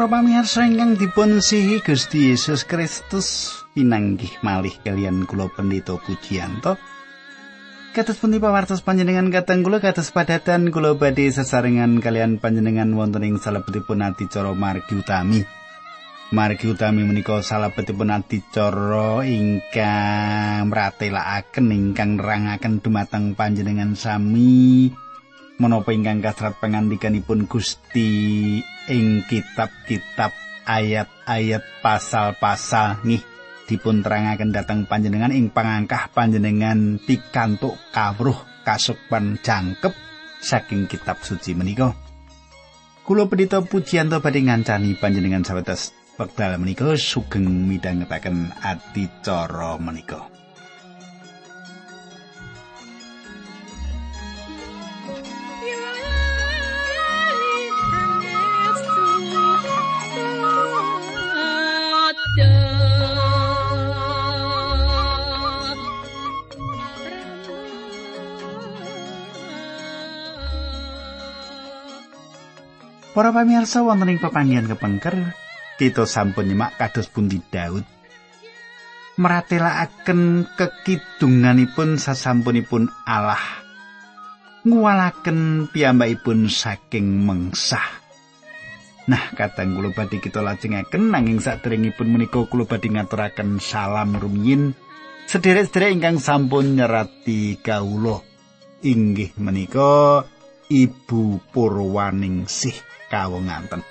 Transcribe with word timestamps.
Para 0.00 0.16
pamirsa 0.16 0.64
ingkang 0.64 0.96
dipun 0.96 1.44
sihi 1.44 1.84
Gusti 1.84 2.32
Yesus 2.32 2.64
Kristus 2.64 3.52
pinanggih 3.76 4.32
malih 4.40 4.72
kalian 4.80 5.28
kula 5.28 5.52
pendeta 5.52 6.00
Pujiyanto. 6.00 6.80
Kados 7.92 8.16
pundi 8.16 8.40
pawartos 8.40 8.80
panjenengan 8.80 9.28
kateng 9.28 9.60
kula 9.60 9.76
kados 9.76 10.08
padatan 10.08 10.72
kula 10.72 10.96
badhe 10.96 11.28
sesarengan 11.28 12.00
kalian 12.00 12.40
panjenengan 12.40 12.96
wonten 12.96 13.28
ing 13.28 13.36
salebetipun 13.36 14.00
adicara 14.00 14.56
margi 14.56 14.96
utami. 14.96 15.44
Margi 16.32 16.72
utami 16.72 17.04
menika 17.04 17.44
salebetipun 17.44 18.08
adicara 18.08 19.20
ingkang 19.28 20.72
mratelakaken 20.72 21.76
ingkang 21.76 22.16
nerangaken 22.16 22.80
dumateng 22.80 23.36
panjenengan 23.36 23.92
sami 23.92 24.88
menapa 25.60 25.92
ingkang 25.92 26.24
kasrat 26.24 26.56
pangandikanipun 26.56 27.44
Gusti 27.44 28.58
ing 28.88 29.06
kitab-kitab 29.28 30.32
ayat-ayat 30.64 31.60
pasal-pasal 31.84 33.04
nih 33.04 33.20
dipun 33.68 34.00
terangaken 34.00 34.56
dhateng 34.56 34.88
panjenengan 34.88 35.30
ing 35.30 35.52
pangangkah 35.52 36.08
panjenengan 36.16 36.96
pikantuk 37.04 37.76
kawruh 37.92 38.34
kasukman 38.64 39.36
jangkep 39.44 39.92
saking 40.40 40.88
kitab 40.88 41.20
suci 41.20 41.52
menika. 41.52 41.92
Kulo 43.04 43.28
pendito 43.28 43.60
pujianto 43.60 44.18
badhe 44.24 44.40
ngancani 44.40 44.96
panjenengan 44.96 45.44
sawetas 45.44 45.92
wekdal 46.16 46.56
menika 46.56 46.96
sugeng 46.96 47.68
midhangetaken 47.68 48.48
adicara 48.64 49.76
menika. 49.76 50.39
Para 73.10 73.34
pamirsa 73.34 73.82
wonten 73.82 74.14
ing 74.14 74.22
pepanggihan 74.22 74.70
kepengker, 74.70 75.34
kita 75.80 76.06
sampun 76.06 76.46
nyimak 76.46 76.78
kados 76.78 77.10
pundi 77.10 77.42
Daud 77.50 77.82
meratelaken 79.20 80.48
kekidunganipun 80.56 82.00
sasampunipun 82.00 82.88
Allah 83.04 83.42
nguwalaken 84.64 85.68
piyambakipun 85.68 86.48
saking 86.48 87.28
mengsah. 87.28 87.84
Nah, 89.08 89.32
kadang 89.36 89.76
kula 89.76 89.92
badhe 89.92 90.22
kita 90.24 90.40
lajengaken 90.40 91.12
nanging 91.12 91.40
saderengipun 91.40 92.08
menika 92.08 92.40
kula 92.48 92.64
badhe 92.64 92.88
ngaturaken 92.92 93.60
salam 93.60 94.16
rumiyin 94.16 94.72
sederek-sederek 95.28 96.00
ingkang 96.00 96.16
sampun 96.16 96.80
nyerati 96.80 97.60
kawula 97.60 98.24
inggih 98.80 99.36
menika 99.36 100.24
Ibu 100.70 101.50
Purwaningsih. 101.50 102.99
Kawonganten. 103.10 103.82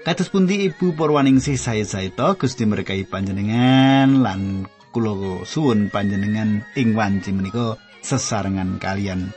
Kados 0.00 0.32
pundi 0.32 0.64
Ibu 0.64 0.96
Purwaningsih 0.96 1.60
saya-saita 1.60 2.40
Gusti 2.40 2.64
berkahi 2.64 3.04
panjenengan 3.04 4.24
lan 4.24 4.64
kula 4.96 5.44
suwun 5.44 5.92
panjenengan 5.92 6.64
ing 6.72 6.96
wanci 6.96 7.36
menika 7.36 7.76
sesarengan 8.00 8.80
kalian 8.80 9.28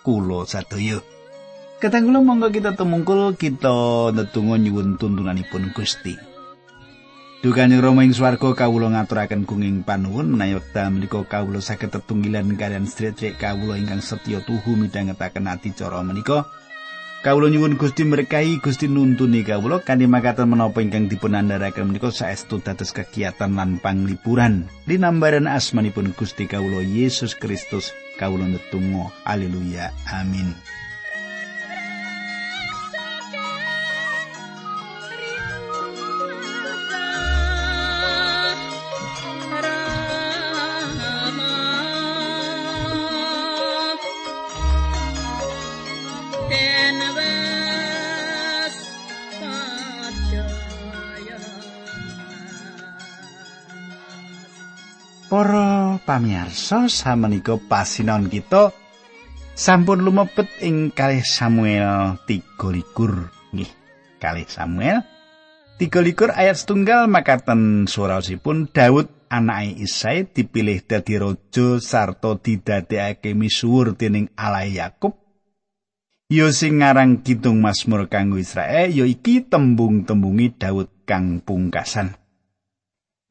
kula 0.00 0.48
sadaya. 0.48 1.04
Katang 1.84 2.08
kula 2.08 2.24
monggo 2.24 2.48
kita 2.48 2.72
tumungkul 2.80 3.36
kita 3.36 4.08
netunggo 4.16 4.56
nyuwun 4.56 4.96
tuntunanipun 4.96 5.76
Gusti. 5.76 6.16
Dukane 7.40 7.76
Rama 7.80 8.04
ing 8.04 8.12
swarga 8.12 8.52
kawula 8.52 8.92
ngaturaken 8.92 9.48
gunging 9.48 9.80
panuwun 9.80 10.32
menawi 10.32 10.60
wekdal 10.60 10.92
menika 10.92 11.24
kawula 11.24 11.60
saged 11.64 11.88
tetunggilan 11.88 12.52
kalian 12.56 12.84
sedherek 12.84 13.40
kawula 13.40 13.80
ingkang 13.80 14.04
setya 14.04 14.44
tuhu 14.44 14.76
midhangetaken 14.76 15.48
ati 15.48 15.72
cara 15.72 16.04
menika. 16.04 16.44
Kawula 17.20 17.52
nyuwun 17.52 17.76
Gusti 17.76 18.00
berkahi 18.08 18.64
Gusti 18.64 18.88
nuntuni 18.88 19.44
kawula. 19.44 19.84
Kanthi 19.84 20.08
makaten 20.08 20.48
menapa 20.48 20.80
ingkang 20.80 21.04
dipun 21.04 21.36
andharaken 21.36 21.92
menika 21.92 22.08
saestu 22.08 22.64
dados 22.64 22.96
kegiatan 22.96 23.52
lan 23.60 23.76
panglipuran 23.76 24.64
linambaran 24.88 25.44
asmanipun 25.44 26.16
Gusti 26.16 26.48
kawula 26.48 26.80
Yesus 26.80 27.36
Kristus 27.36 27.92
kawula 28.16 28.48
netunggal 28.48 29.12
haleluya. 29.28 29.92
Amin 30.08 30.56
Para 56.20 56.28
pamirsa 56.28 56.92
samenika 56.92 57.56
pasinon 57.56 58.28
kita 58.28 58.76
sampun 59.56 60.04
lumebet 60.04 60.52
ing 60.60 60.92
kalih 60.92 61.24
Samuel 61.24 62.20
13 62.28 62.60
nggih 63.56 63.70
kalih 64.20 64.44
Samuel 64.44 65.00
13 65.80 66.28
ayat 66.28 66.60
setunggal 66.60 67.08
makaten 67.08 67.88
surasipun 67.88 68.68
Daud 68.68 69.08
anake 69.32 69.80
Isai 69.80 70.28
dipilih 70.28 70.84
dadi 70.84 71.16
raja 71.16 71.80
sarta 71.80 72.36
didadekake 72.36 73.32
misuwur 73.32 73.96
dening 73.96 74.28
Allah 74.36 74.68
Yakub 74.68 75.16
Ya 76.28 76.52
sing 76.52 76.84
ngarang 76.84 77.24
kidung 77.24 77.64
Mazmur 77.64 78.12
kanggo 78.12 78.36
Israel 78.36 78.92
ya 78.92 79.08
iki 79.08 79.48
tembung-tembungi 79.48 80.60
Daud 80.60 81.00
kang 81.08 81.40
pungkasan. 81.40 82.12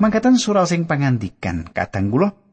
Mangkatan 0.01 0.41
surau 0.41 0.65
sing 0.65 0.89
pangandikan 0.89 1.69
kadang 1.69 2.09
kula 2.09 2.48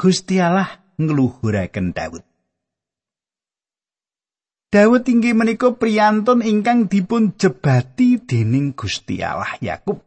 Gusti 0.00 0.40
Allah 0.40 0.80
ngluhuraken 0.96 1.92
Daud. 1.92 2.24
Daud 4.72 5.04
inggih 5.04 5.36
menika 5.36 5.76
priyantun 5.76 6.40
ingkang 6.40 6.88
dipun 6.88 7.36
jebati 7.36 8.16
dening 8.16 8.72
Gusti 8.72 9.20
Allah 9.20 9.60
Yakub. 9.60 10.00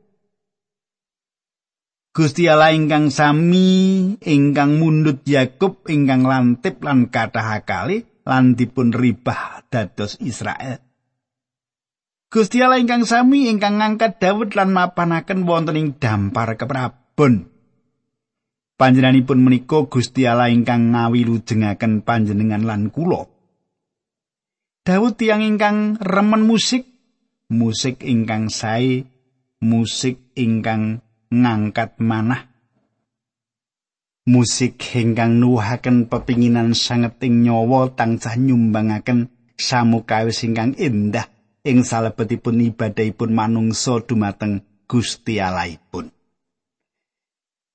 Gusti 2.09 2.49
Allah 2.49 2.73
ingkang 2.73 3.13
sami 3.13 4.17
ingkang 4.17 4.81
mundut 4.81 5.21
Yakub 5.29 5.85
ingkang 5.85 6.25
lantip 6.25 6.81
lan 6.81 7.13
kathah 7.13 7.61
kali 7.61 8.01
lan 8.25 8.57
dipun 8.57 8.97
ribah 8.97 9.61
dados 9.69 10.17
Israel. 10.25 10.81
Gusti 12.33 12.65
Allah 12.65 12.81
ingkang 12.81 13.05
sami 13.05 13.45
ingkang 13.45 13.77
ngangkat 13.77 14.17
Daud 14.17 14.57
lan 14.57 14.73
mapanaken 14.73 15.45
wonten 15.45 15.77
ing 15.77 16.01
dampar 16.01 16.57
keprabon. 16.57 17.52
Panjenenganipun 18.83 19.39
menika 19.39 19.87
Gusti 19.87 20.27
Allah 20.27 20.51
ingkang 20.51 20.91
ngawilujengaken 20.91 22.03
panjenengan 22.03 22.67
lan 22.67 22.91
kula. 22.91 23.31
Daud 24.83 25.15
tiyang 25.15 25.39
ingkang 25.39 25.95
remen 26.03 26.43
musik, 26.43 26.83
musik 27.47 28.03
ingkang 28.03 28.51
sae, 28.51 29.07
musik 29.63 30.35
ingkang 30.35 30.99
ngangkat 31.31 31.95
manah. 32.03 32.51
Musik 34.27 34.75
ingkang 34.99 35.39
nuwuhaken 35.39 36.11
pepinginan 36.11 36.75
sanget 36.75 37.23
ing 37.23 37.47
nyawa 37.47 37.87
tansah 37.95 38.35
nyumbangaken 38.35 39.31
samukawis 39.55 40.43
ingkang 40.43 40.75
indah 40.75 41.31
ing 41.63 41.87
salebetipun 41.87 42.59
ibadahipun 42.75 43.31
manungsa 43.31 44.03
dumateng 44.03 44.59
Gusti 44.91 45.39
Allahipun. 45.39 46.11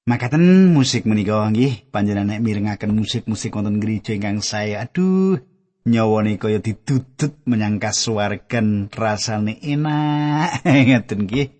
Makaten 0.08 0.72
musik 0.72 1.04
menika 1.04 1.44
nggih 1.52 1.92
panjenengan 1.92 2.32
nek 2.32 2.40
mirengaken 2.40 2.96
musik-musik 2.96 3.52
wonten 3.52 3.76
gereja 3.76 4.16
ingkang 4.16 4.40
saya 4.40 4.88
aduh 4.88 5.36
nyawane 5.84 6.40
kaya 6.40 6.64
didudut 6.64 7.44
menyang 7.44 7.76
kasuwargan 7.76 8.88
rasane 8.88 9.60
enak 9.60 10.64
ngeten 10.88 11.28
nggih. 11.28 11.52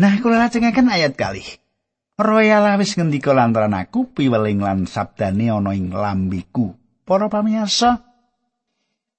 Nah 0.00 0.16
kula 0.24 0.48
lajengaken 0.48 0.88
ayat 0.88 1.12
kali. 1.12 1.44
Royal 2.16 2.72
wis 2.80 2.96
ngendika 2.96 3.36
lantaran 3.36 3.76
aku 3.76 4.16
piweling 4.16 4.64
lan 4.64 4.88
sabdane 4.88 5.52
ana 5.52 5.76
ing 5.76 5.92
lambiku. 5.92 6.72
Para 7.04 7.28
pamirsa, 7.28 8.00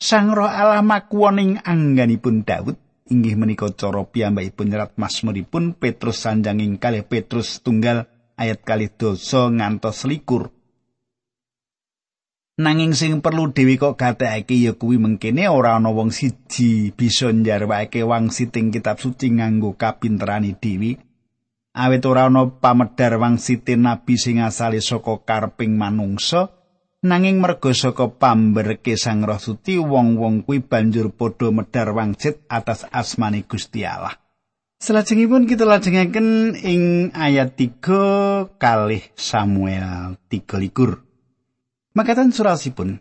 Sang 0.01 0.33
Roh 0.33 0.49
Allah 0.49 0.81
makuwon 0.81 1.37
ing 1.37 1.51
angganipun 1.61 2.41
Daud 2.41 2.81
inggih 3.13 3.37
menika 3.37 3.69
cara 3.77 4.01
piyambakipun 4.07 4.73
nyerat 4.73 4.97
Mazmuripun 4.97 5.77
Petrus 5.77 6.25
sanjanging 6.25 6.81
kalih 6.81 7.05
Petrus 7.05 7.61
tunggal 7.61 8.09
ayat 8.41 8.65
kalih 8.65 8.89
dosa 8.89 9.53
ngantos 9.53 10.09
likur. 10.09 10.49
Nanging 12.61 12.93
sing 12.93 13.25
perlu 13.25 13.49
dewi 13.49 13.81
kok 13.81 13.97
gatekake 13.97 14.53
ya 14.53 14.77
kuwi 14.77 15.01
mengkene 15.01 15.49
ora 15.49 15.81
ana 15.81 15.89
wong 15.89 16.13
siji 16.13 16.93
bisa 16.93 17.33
njarwake 17.33 18.05
wangsiting 18.05 18.69
kitab 18.69 19.01
suci 19.01 19.33
nganggo 19.33 19.73
kapinterane 19.73 20.53
dewi. 20.61 20.93
Awit 21.73 22.05
ora 22.05 22.29
ana 22.29 22.45
pamedar 22.45 23.17
wangsitin 23.17 23.81
nabi 23.81 24.13
sing 24.13 24.45
asale 24.45 24.77
saka 24.77 25.25
karping 25.25 25.73
manungsa, 25.73 26.53
nanging 27.01 27.41
merga 27.41 27.73
saka 27.73 28.13
pamberke 28.13 28.93
Sang 28.93 29.25
Roh 29.25 29.41
Suci 29.41 29.81
wong-wong 29.81 30.45
kuwi 30.45 30.61
banjur 30.61 31.09
padha 31.17 31.49
medar 31.49 31.89
wangsit 31.97 32.45
atas 32.45 32.85
asmane 32.93 33.41
Gusti 33.49 33.81
Allah. 33.89 34.20
Selajengipun 34.81 35.45
kita 35.45 35.61
lajengaken 35.61 36.57
ing 36.57 37.13
ayat 37.13 37.53
3 37.53 38.57
kalih 38.57 39.05
Samuel 39.13 40.17
3 40.25 40.57
likur. 40.57 41.05
Makatan 41.93 42.33
surasipun. 42.33 42.97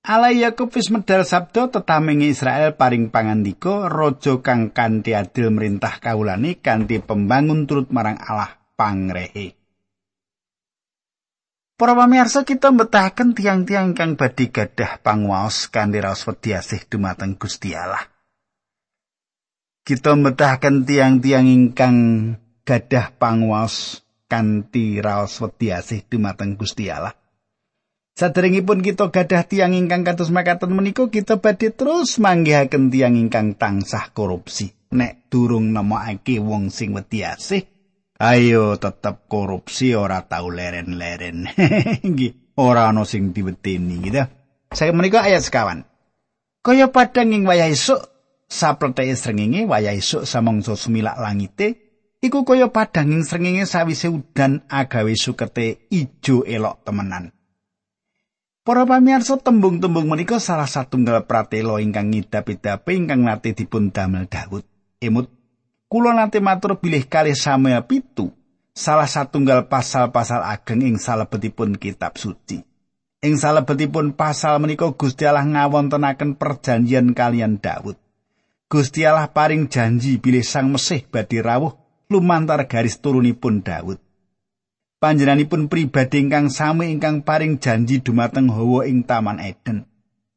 Allah 0.00 0.32
Yakub 0.32 0.72
wis 0.72 0.88
medal 0.88 1.28
sabda 1.28 1.68
tetaming 1.68 2.24
Israel 2.24 2.72
paring 2.80 3.12
pangandika 3.12 3.92
raja 3.92 4.40
kang 4.40 4.72
kanthi 4.72 5.12
adil 5.12 5.52
merintah 5.52 6.00
kawulane 6.00 6.64
kanthi 6.64 7.04
pembangun 7.04 7.68
turut 7.68 7.92
marang 7.92 8.16
Allah 8.24 8.56
pangrehe. 8.72 9.60
Para 11.76 11.92
pamirsa 11.92 12.48
kita 12.48 12.72
mbetahaken 12.72 13.36
tiang-tiang 13.36 13.92
kang 13.92 14.16
badhe 14.16 14.48
gadah 14.48 15.04
panguwaos 15.04 15.68
kanthi 15.68 16.00
raos 16.00 16.24
wedi 16.24 16.56
asih 16.56 16.80
dumateng 16.88 17.36
Gusti 17.36 17.76
Allah. 17.76 18.13
Kita 19.84 20.16
mbetahaken 20.16 20.88
tiang-tiang 20.88 21.44
ingkang 21.44 21.96
gadah 22.64 23.12
panguwaos 23.20 24.00
kanthi 24.32 25.04
raos 25.04 25.36
wedi 25.44 25.76
asih 25.76 26.00
dumateng 26.08 26.56
Gusti 26.56 26.88
Allah. 26.88 27.12
Saderengipun 28.16 28.80
kita 28.80 29.12
gadah 29.12 29.44
tiang 29.44 29.76
ingkang 29.76 30.00
kados 30.08 30.32
makaten 30.32 30.72
menika 30.72 31.04
kita 31.12 31.36
badhe 31.36 31.68
terus 31.68 32.16
manggihaken 32.16 32.88
tiang 32.88 33.12
ingkang 33.20 33.60
tansah 33.60 34.08
korupsi. 34.16 34.72
Nek 34.96 35.28
durung 35.28 35.76
nemokake 35.76 36.40
wong 36.40 36.72
sing 36.72 36.96
wedi 36.96 37.20
asih, 37.20 37.68
ayo 38.16 38.80
tetep 38.80 39.28
korupsi 39.28 39.92
ora 39.92 40.24
tau 40.24 40.48
leren-leren. 40.48 41.44
Ora 42.54 42.86
ana 42.86 43.02
sing 43.02 43.34
diweteni 43.34 43.98
gitu. 43.98 44.22
Saya 44.70 44.94
menika 44.94 45.26
ayat 45.26 45.42
sekawan. 45.42 45.90
Kaya 46.62 46.86
padang 46.94 47.34
ing 47.34 47.42
wayah 47.42 47.66
esuk 47.66 48.13
sapletheke 48.54 49.18
srengenge 49.18 49.66
wayah 49.66 49.98
esuk 49.98 50.22
samangsa 50.22 50.78
sumilak 50.78 51.18
langite 51.18 51.82
iku 52.22 52.46
kaya 52.46 52.70
padang 52.70 53.10
ing 53.10 53.22
srengenge 53.26 53.66
sawise 53.66 54.06
udan 54.06 54.62
agawe 54.70 55.10
sukete 55.18 55.90
ijo 55.90 56.46
elok 56.46 56.86
temenan. 56.86 57.34
Para 58.64 58.88
pamirsa 58.88 59.36
tembung-tembung 59.36 60.08
menika 60.08 60.40
salah 60.40 60.64
satunggal 60.64 61.28
pratela 61.28 61.84
ingkang 61.84 62.08
ngidap-idapi 62.08 62.96
ingkang 62.96 63.20
nate 63.20 63.52
dipun 63.52 63.92
damel 63.92 64.24
Daud. 64.24 64.64
Emut 65.04 65.28
kula 65.84 66.16
nate 66.16 66.40
matur 66.40 66.80
bilih 66.80 67.04
kalih 67.04 67.36
Samuel 67.36 67.84
pitu 67.84 68.32
salah 68.72 69.04
satunggal 69.04 69.68
pasal-pasal 69.68 70.40
ageng 70.48 70.80
ing 70.80 70.96
salebetipun 70.96 71.76
kitab 71.76 72.16
suci. 72.16 72.64
Ing 73.20 73.36
salebetipun 73.36 74.16
pasal 74.16 74.56
menika 74.64 74.88
Gusti 74.96 75.28
Allah 75.28 75.44
ngawontenaken 75.44 76.40
perjanjian 76.40 77.12
kalian 77.12 77.60
Daud. 77.60 78.03
Gusti 78.74 79.06
Allah 79.06 79.30
paring 79.30 79.70
janji 79.70 80.18
bilih 80.18 80.42
Sang 80.42 80.66
Mesih 80.66 81.06
badhe 81.06 81.38
rawuh 81.38 81.78
lumantar 82.10 82.58
garis 82.66 82.98
turunipun 82.98 83.62
Daud. 83.62 84.02
panjenenganipun 84.98 85.70
pribadi 85.70 86.26
ingkang 86.26 86.50
sami 86.50 86.90
ingkang 86.90 87.22
paring 87.22 87.62
janji 87.62 88.02
dumateng 88.02 88.50
Hawa 88.50 88.90
ing 88.90 89.06
Taman 89.06 89.38
Eden. 89.38 89.86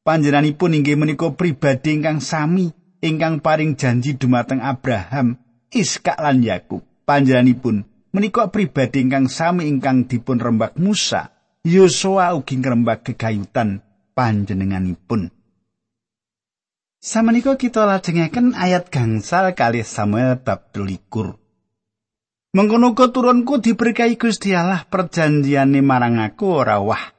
Panjenenganipun 0.06 0.78
inggih 0.78 1.01
menika 1.01 1.34
pribadi 1.34 1.98
ingkang 1.98 2.22
sami 2.22 2.69
ingkang 3.01 3.42
paring 3.42 3.74
janji 3.74 4.13
dumateng 4.13 4.62
Abraham, 4.62 5.42
Iskak 5.74 6.22
lan 6.22 6.45
Yakub. 6.45 6.86
Panjenenganipun 7.10 7.90
menika 8.13 8.54
pribadi 8.54 9.01
ingkang 9.01 9.33
sami 9.33 9.66
ingkang 9.66 10.06
dipun 10.06 10.38
rembak 10.38 10.78
Musa, 10.78 11.33
Yosua 11.66 12.38
ugi 12.38 12.62
ngrembak 12.62 13.01
kegayutan 13.01 13.81
panjenenganipun. 14.13 15.37
Samenika 16.98 17.54
kita 17.62 17.86
lajengaken 17.86 18.58
ayat 18.58 18.90
gangsal 18.90 19.54
kali 19.54 19.86
Samuel 19.86 20.42
bab 20.42 20.74
12. 20.74 20.98
Mengkono 22.58 22.98
turunku 22.98 23.62
diberkahi 23.62 24.18
Gusti 24.18 24.58
Allah 24.58 24.82
perjanjiane 24.82 25.86
marang 25.86 26.18
aku 26.18 26.58
ora 26.58 26.82
wah. 26.82 27.14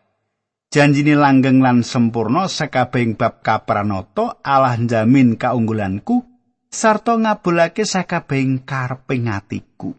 Janjine 0.75 1.15
langgeng 1.15 1.63
lan 1.63 1.87
sempurna 1.87 2.51
sakabehing 2.51 3.15
bab 3.15 3.39
kapranata 3.39 4.43
Allah 4.43 4.75
njamin 4.75 5.39
kaunggulanku 5.39 6.27
sarta 6.67 7.15
ngabulake 7.15 7.87
sakabehing 7.87 8.67
kareping 8.67 9.31
atiku. 9.31 9.95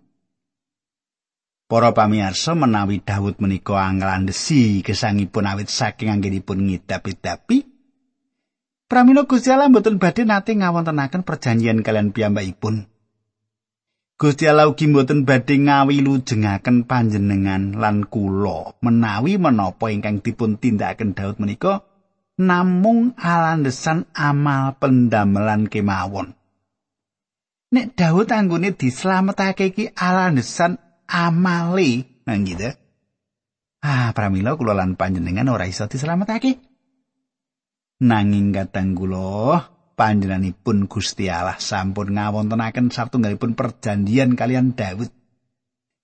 Para 1.72 1.96
pamirsa 1.96 2.52
menawi 2.52 3.00
Daud 3.00 3.40
menika 3.40 3.80
anglandesi 3.80 4.84
gesangipun 4.84 5.48
awit 5.48 5.72
saking 5.72 6.12
anggenipun 6.12 6.68
ngidap-idapi 6.68 7.79
Pramila 8.90 9.30
Gusti 9.30 9.54
Allah 9.54 9.70
mboten 9.70 10.02
badhe 10.02 10.26
nate 10.26 10.58
ngawontenaken 10.58 11.22
perjanjian 11.22 11.86
kalian 11.86 12.10
piyambakipun. 12.10 12.90
Gusti 14.18 14.50
Allah 14.50 14.66
ugi 14.66 14.90
mboten 14.90 15.30
badhe 15.30 15.62
ngawilujengaken 15.62 16.90
panjenengan 16.90 17.78
lan 17.78 18.10
kula 18.10 18.74
menawi 18.82 19.38
menapa 19.38 19.94
ingkang 19.94 20.26
dipun 20.26 20.58
tindakaken 20.58 21.14
Daud 21.14 21.38
menika 21.38 21.86
namung 22.42 23.14
alandesan 23.14 24.10
amal 24.18 24.82
pendamelan 24.82 25.70
kemawon. 25.70 26.34
Nek 27.70 27.94
Daud 27.94 28.34
anggone 28.34 28.74
dislametake 28.74 29.70
iki 29.70 29.94
alandesan 29.94 30.82
amale 31.06 32.10
nang 32.26 32.42
gitu. 32.42 32.74
Ah, 33.86 34.10
pramila 34.18 34.58
kula 34.58 34.74
lan 34.74 34.98
panjenengan 34.98 35.46
ora 35.46 35.70
iso 35.70 35.86
dislametake. 35.86 36.69
Nanging 38.00 38.56
katang 38.56 38.96
kula 38.96 39.60
panjenenganipun 40.00 40.88
Gusti 40.88 41.28
Allah 41.28 41.60
sampun 41.60 42.16
ngawontenaken 42.16 42.96
satunggalipun 42.96 43.60
perjanjian 43.60 44.40
kalian 44.40 44.72
Daud. 44.72 45.12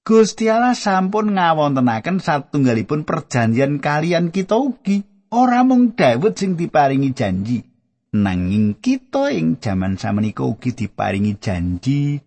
Gusti 0.04 0.52
Allah 0.52 0.76
sampun 0.76 1.40
ngawontenaken 1.40 2.20
satunggalipun 2.20 3.08
perjanjian 3.08 3.80
kalian 3.80 4.36
kita 4.36 4.60
ugi. 4.60 5.08
Ora 5.32 5.64
mung 5.64 5.96
Daud 5.96 6.36
sing 6.36 6.60
diparingi 6.60 7.16
janji, 7.16 7.64
nanging 8.12 8.76
kita 8.84 9.32
ing 9.32 9.64
jaman 9.64 9.96
samenika 9.96 10.44
ugi 10.44 10.76
diparingi 10.76 11.40
janji 11.40 12.20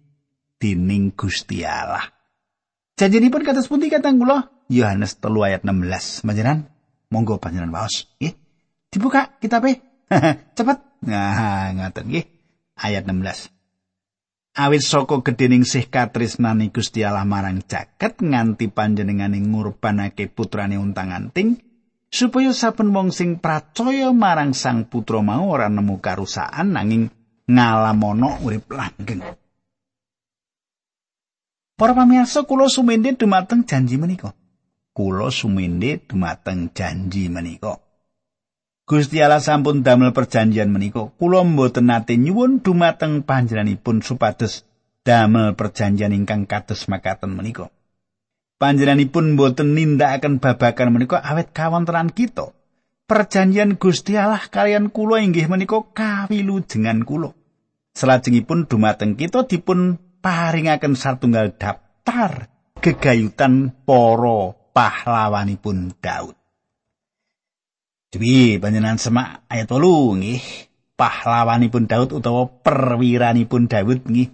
dening 0.56 1.12
Gusti 1.12 1.60
Allah. 1.68 2.08
Janjinipun 2.96 3.44
kados 3.44 3.68
pundi 3.68 3.92
katang 3.92 4.16
kula? 4.16 4.48
Yohanes 4.72 5.20
3 5.20 5.28
ayat 5.44 5.60
16. 5.60 6.24
Panjenengan 6.24 6.72
monggo 7.12 7.36
panjenengan 7.36 7.84
waos. 7.84 8.08
Nggih. 8.16 8.47
Dibuka 8.88 9.36
kitabe. 9.40 9.80
Cepet. 10.56 10.78
Nah, 11.04 11.72
ngaten 11.76 12.06
nggih. 12.08 12.26
Ayat 12.78 13.04
16. 13.04 13.52
Awit 14.58 14.82
saka 14.82 15.22
gedhening 15.22 15.62
sih 15.62 15.86
katresnani 15.86 16.74
Gusti 16.74 17.06
Allah 17.06 17.22
marang 17.22 17.62
jagat 17.62 18.18
nganti 18.18 18.66
panjenengane 18.66 19.38
ngurbanake 19.38 20.26
putrane 20.26 20.74
untang-anting 20.74 21.62
supaya 22.10 22.50
saben 22.50 22.90
wong 22.90 23.14
sing 23.14 23.38
pracaya 23.38 24.10
marang 24.10 24.56
Sang 24.56 24.88
Putra 24.90 25.22
mau 25.22 25.46
ora 25.46 25.70
nemu 25.70 26.02
karusaan 26.02 26.74
nanging 26.74 27.06
ngalamono 27.46 28.42
urip 28.42 28.66
langgeng. 28.74 29.22
Para 31.78 31.94
pamirsa 31.94 32.42
kula 32.42 32.66
sumende 32.66 33.14
dumateng 33.14 33.62
janji 33.62 33.94
menika. 33.94 34.34
Kula 34.90 35.30
sumende 35.30 36.02
dumateng 36.02 36.74
janji 36.74 37.30
menika. 37.30 37.78
Gusti 38.88 39.20
Allah 39.20 39.36
sampun 39.36 39.84
damel 39.84 40.16
perjanjian 40.16 40.72
menika. 40.72 41.12
Kula 41.20 41.44
mboten 41.44 41.92
nate 41.92 42.16
nyuwun 42.16 42.64
dumateng 42.64 43.20
panjenenganipun 43.20 44.00
supados 44.00 44.64
damel 45.04 45.52
perjanjian 45.52 46.16
ingkang 46.16 46.48
kados 46.48 46.88
makaten 46.88 47.36
menika. 47.36 47.68
Panjenenganipun 48.56 49.36
mboten 49.36 49.76
nindakaken 49.76 50.40
babagan 50.40 50.88
menika 50.88 51.20
awet 51.20 51.52
kawontenan 51.52 52.08
kita. 52.16 52.56
Perjanjian 53.04 53.76
Gusti 53.76 54.16
Allah 54.16 54.40
kalian 54.48 54.88
kula 54.88 55.20
inggih 55.20 55.52
menika 55.52 55.84
kawilujengan 55.92 57.04
kula. 57.04 57.36
Salajengipun 57.92 58.72
dumateng 58.72 59.20
kita 59.20 59.44
dipun 59.44 60.00
paringaken 60.24 60.96
satunggal 60.96 61.52
daftar 61.60 62.48
gegayutan 62.80 63.68
para 63.84 64.56
pahlawanipun 64.72 65.92
Daud. 66.00 66.37
Dewi 68.08 68.56
panjenengan 68.56 68.96
semak 68.96 69.44
ayat 69.52 69.68
8 69.68 70.16
nggih. 70.16 70.42
Pahlawanipun 70.98 71.84
Daud 71.86 72.10
utawa 72.16 72.48
perwiranipun 72.48 73.68
Daud 73.68 74.08
nggih. 74.08 74.32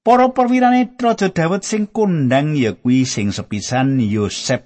Para 0.00 0.32
perwirane 0.32 0.96
Raja 0.96 1.28
Daud 1.28 1.62
sing 1.62 1.90
kondang 1.90 2.56
ya 2.56 2.72
kuwi 2.72 3.04
sing 3.04 3.28
sepisan 3.34 4.00
Yosef 4.00 4.64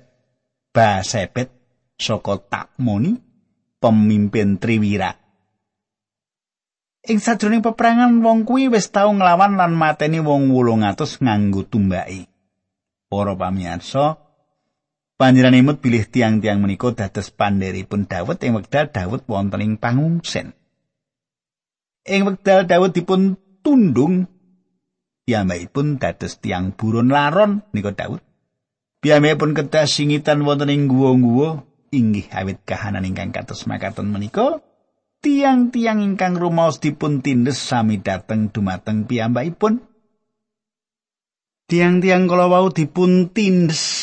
Basebet 0.70 1.50
saka 1.98 2.38
Takmoni 2.46 3.18
pemimpin 3.82 4.62
Triwira. 4.62 5.10
Ing 7.10 7.18
sajroning 7.18 7.64
peperangan 7.64 8.20
wong 8.20 8.44
kuwi 8.46 8.68
wis 8.70 8.92
tau 8.92 9.10
nglawan 9.10 9.56
lan 9.56 9.72
mateni 9.74 10.20
wong 10.22 10.52
800 10.52 11.24
nganggo 11.24 11.66
tumbake. 11.66 12.28
Para 13.10 13.34
pamirsa, 13.34 14.29
panjenenganipun 15.20 15.76
bilih 15.76 16.08
tiang-tiang 16.08 16.64
menika 16.64 16.96
dados 16.96 17.28
pandheripun 17.28 18.08
Daud 18.08 18.40
ing 18.40 18.56
wekdal 18.56 18.88
Daud 18.88 19.28
wonten 19.28 19.60
ing 19.60 19.76
pangungsen. 19.76 20.56
Ing 22.08 22.24
wekdal 22.24 22.64
Daud 22.64 22.96
dipun 22.96 23.36
tundung 23.60 24.24
piyambakipun 25.28 26.00
dados 26.00 26.40
tiang 26.40 26.72
buron 26.72 27.12
laron 27.12 27.68
nika 27.76 27.92
Daud. 27.92 28.24
Piyambakipun 29.04 29.52
kedah 29.52 29.84
singitan 29.84 30.40
wonten 30.40 30.72
ing 30.72 30.88
guwa-guwa 30.88 31.68
inggih 31.92 32.32
awit 32.32 32.64
kahanan 32.64 33.04
ingkang 33.04 33.28
kados 33.28 33.68
makaten 33.68 34.08
menika 34.08 34.64
tiang-tiang 35.20 36.00
ingkang 36.00 36.40
rumaos 36.40 36.80
dipun 36.80 37.20
tindes 37.20 37.60
sami 37.60 38.00
dateng 38.00 38.48
dumateng 38.48 39.04
piyambakipun. 39.04 39.84
Tiang-tiang 41.68 42.24
kala 42.24 42.48
wau 42.48 42.72
dipun 42.72 43.28
tindes 43.30 43.99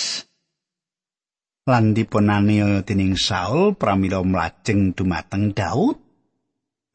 lan 1.68 1.92
dipun 1.92 2.32
aniaya 2.32 2.82
dening 2.88 3.20
Saul 3.20 3.76
pramila 3.76 4.24
mlajeng 4.24 4.96
dumateng 4.96 5.52
Daud. 5.52 6.00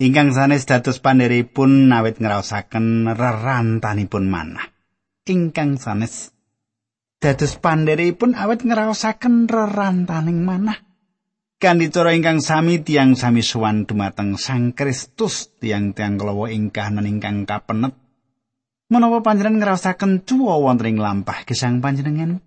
Ingkang 0.02 0.34
sanes 0.34 0.66
dados 0.66 0.98
pandheripun 0.98 1.92
awit 1.94 2.18
ngraosaken 2.18 3.12
rerantanipun 3.14 4.24
manah. 4.26 4.66
Ingkang 5.28 5.78
sanes 5.78 6.34
dados 7.22 7.54
pandheripun 7.60 8.34
awit 8.34 8.66
ngraosaken 8.66 9.46
rerantaning 9.46 10.42
manah. 10.42 10.80
kanthi 11.62 11.94
cara 11.94 12.10
ingkang 12.10 12.42
sami 12.42 12.82
tiang 12.82 13.14
sami 13.14 13.38
sowan 13.38 13.86
dumateng 13.86 14.34
Sang 14.34 14.74
Kristus 14.74 15.54
tiang-tiang 15.62 16.18
kelawa 16.18 16.50
ingkah 16.50 16.90
ingkang 16.90 17.46
kapenet 17.46 17.94
menapa 18.90 19.22
panjenengan 19.22 19.62
ngrasaken 19.62 20.26
cuwa 20.26 20.58
wonten 20.58 20.90
ing 20.90 20.98
lampah 20.98 21.46
gesang 21.46 21.78
panjenengan 21.78 22.42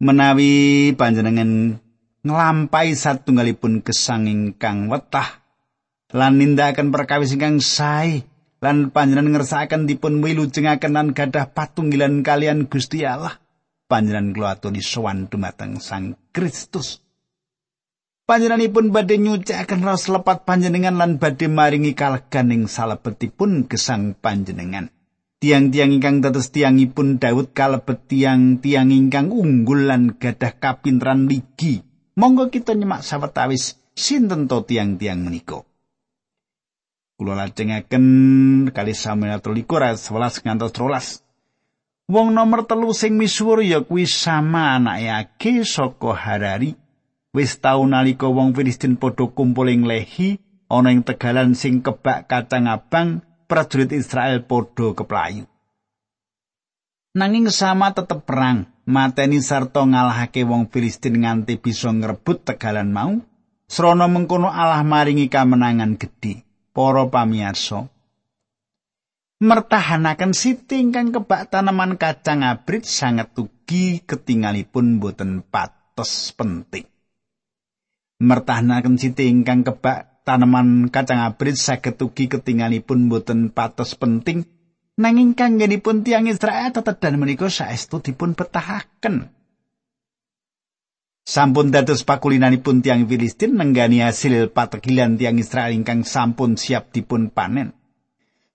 menawi 0.00 0.90
panjenengan 0.96 1.76
nglampahi 2.24 2.96
satunggalipun 2.96 3.84
gesang 3.84 4.24
ingkang 4.24 4.88
wetah 4.88 5.44
lan 6.16 6.40
nindakaken 6.40 6.88
perkawis 6.88 7.36
ingkang 7.36 7.60
sae 7.60 8.24
lan 8.64 8.92
panjenengan 8.96 9.36
ngersakaken 9.36 9.84
dipun 9.84 10.24
wilujengaken 10.24 10.96
lan 10.96 11.12
gadah 11.12 11.52
patunggilan 11.52 12.24
kalian 12.24 12.64
Gusti 12.66 13.04
Allah 13.04 13.36
panjenengan 13.92 14.32
kula 14.32 14.56
aturi 14.56 14.80
sowan 14.80 15.28
dumateng 15.28 15.84
Sang 15.84 16.16
Kristus 16.32 17.04
panjenenganipun 18.30 18.94
badhe 18.94 19.18
nyucikaken 19.18 19.82
raos 19.82 20.06
lepat 20.06 20.46
panjenengan 20.46 20.94
lan 20.94 21.18
badhe 21.18 21.50
maringi 21.50 21.98
kalegan 21.98 22.54
ing 22.54 22.70
salebetipun 22.70 23.66
gesang 23.66 24.14
panjenengan. 24.14 24.86
Tiang-tiang 25.40 25.96
ingkang 25.96 26.20
dados 26.20 26.52
tiangipun 26.52 27.16
Daud 27.16 27.56
kalebet 27.56 28.04
tiang-tiang 28.12 28.92
ingkang 28.92 29.32
unggul 29.32 29.88
lan 29.88 30.20
gadah 30.20 30.60
kapinteran 30.60 31.32
ligi. 31.32 31.80
Monggo 32.20 32.52
kita 32.52 32.76
nyemak 32.76 33.00
sawetawis 33.00 33.80
sinten 33.96 34.44
to 34.44 34.60
tiang-tiang 34.68 35.24
menika. 35.24 35.64
Kula 37.16 37.40
lajengaken 37.40 38.04
kali 38.68 38.92
Samuel 38.92 39.40
13 39.40 39.64
ayat 39.64 39.96
11 39.96 40.44
ngantos 40.44 40.76
13. 40.76 42.12
Wong 42.12 42.36
nomor 42.36 42.68
telu 42.68 42.92
sing 42.92 43.16
misuwur 43.16 43.64
ya 43.64 43.80
kuwi 43.80 44.04
sama 44.04 44.76
anake 44.76 45.08
Age 45.08 45.64
saka 45.64 46.20
Harari 46.20 46.76
wis 47.32 47.56
tau 47.64 47.88
nalika 47.88 48.28
wong 48.28 48.52
Filistin 48.52 49.00
padha 49.00 49.24
kumpul 49.32 49.72
ing 49.72 49.88
Lehi 49.88 50.36
ana 50.68 50.92
ing 50.92 51.00
tegalan 51.00 51.56
sing 51.56 51.80
kebak 51.80 52.28
kacang 52.28 52.68
abang 52.68 53.24
prajurit 53.50 53.90
Israel 53.90 54.46
padha 54.46 54.94
keplayu. 54.94 55.50
Nanging 57.18 57.50
sama 57.50 57.90
tetep 57.90 58.22
perang, 58.22 58.70
mateni 58.86 59.42
sarta 59.42 59.82
ngalahake 59.82 60.46
wong 60.46 60.70
Filistin 60.70 61.26
nganti 61.26 61.58
bisa 61.58 61.90
ngrebut 61.90 62.46
tegalan 62.46 62.94
mau. 62.94 63.18
Srana 63.66 64.06
mengkono 64.06 64.46
Allah 64.46 64.86
maringi 64.86 65.26
kamenangan 65.26 65.98
gedhe. 65.98 66.46
Para 66.70 67.02
pamirsa, 67.10 67.90
mertahanaken 69.42 70.30
siti 70.30 70.78
ingkang 70.78 71.10
kebak 71.10 71.50
tanaman 71.50 71.98
kacang 71.98 72.46
abrit 72.46 72.86
sanget 72.86 73.34
ugi 73.34 74.06
ketingalipun 74.06 75.02
boten 75.02 75.42
patos 75.42 76.30
penting. 76.38 76.86
mertahnaken 78.20 79.00
siti 79.00 79.32
ingkang 79.32 79.64
kebak 79.64 80.09
taneman 80.30 80.94
kacang 80.94 81.26
abrit 81.26 81.58
saged 81.58 81.98
ugi 81.98 82.30
ketinggalipun 82.30 83.10
boten 83.10 83.50
patos 83.50 83.98
penting. 83.98 84.46
Nanging 84.94 85.34
kanggenipun 85.34 86.06
tiang 86.06 86.30
Israel 86.30 86.70
tetedan 86.70 87.18
menika 87.18 87.50
saestu 87.50 87.98
dipun 87.98 88.38
betahaken. 88.38 89.34
Sampun 91.26 91.74
dados 91.74 92.06
pakulinanipun 92.06 92.78
tiang 92.78 93.10
Filistin 93.10 93.58
nenggani 93.58 94.06
hasil 94.06 94.54
pategilan 94.54 95.18
tiang 95.18 95.34
Israel 95.42 95.74
ingkang 95.74 96.06
sampun 96.06 96.54
siap 96.54 96.94
dipun 96.94 97.34
panen. 97.34 97.74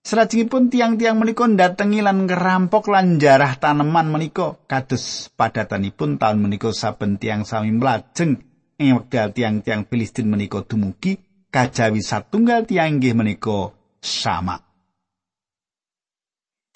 Selajengipun 0.06 0.70
tiang-tiang 0.70 1.18
menika 1.18 1.50
datengi 1.50 1.98
lan 1.98 2.30
ngerampok 2.30 2.94
lan 2.94 3.18
jarah 3.18 3.58
taneman 3.58 4.06
menika 4.06 4.54
kados 4.70 5.34
padatanipun 5.34 6.16
taun 6.16 6.40
menika 6.40 6.70
saben 6.70 7.18
tiang 7.18 7.42
sami 7.42 7.74
mlajeng. 7.74 8.38
Ing 8.78 8.92
wekdal 8.96 9.34
tiang-tiang 9.34 9.88
Filistin 9.90 10.30
menika 10.30 10.62
dumugi 10.62 11.25
kajawi 11.56 12.04
satunggal 12.04 12.68
tiang 12.68 13.00
inggih 13.00 13.16
menika 13.16 13.72
sama. 14.04 14.60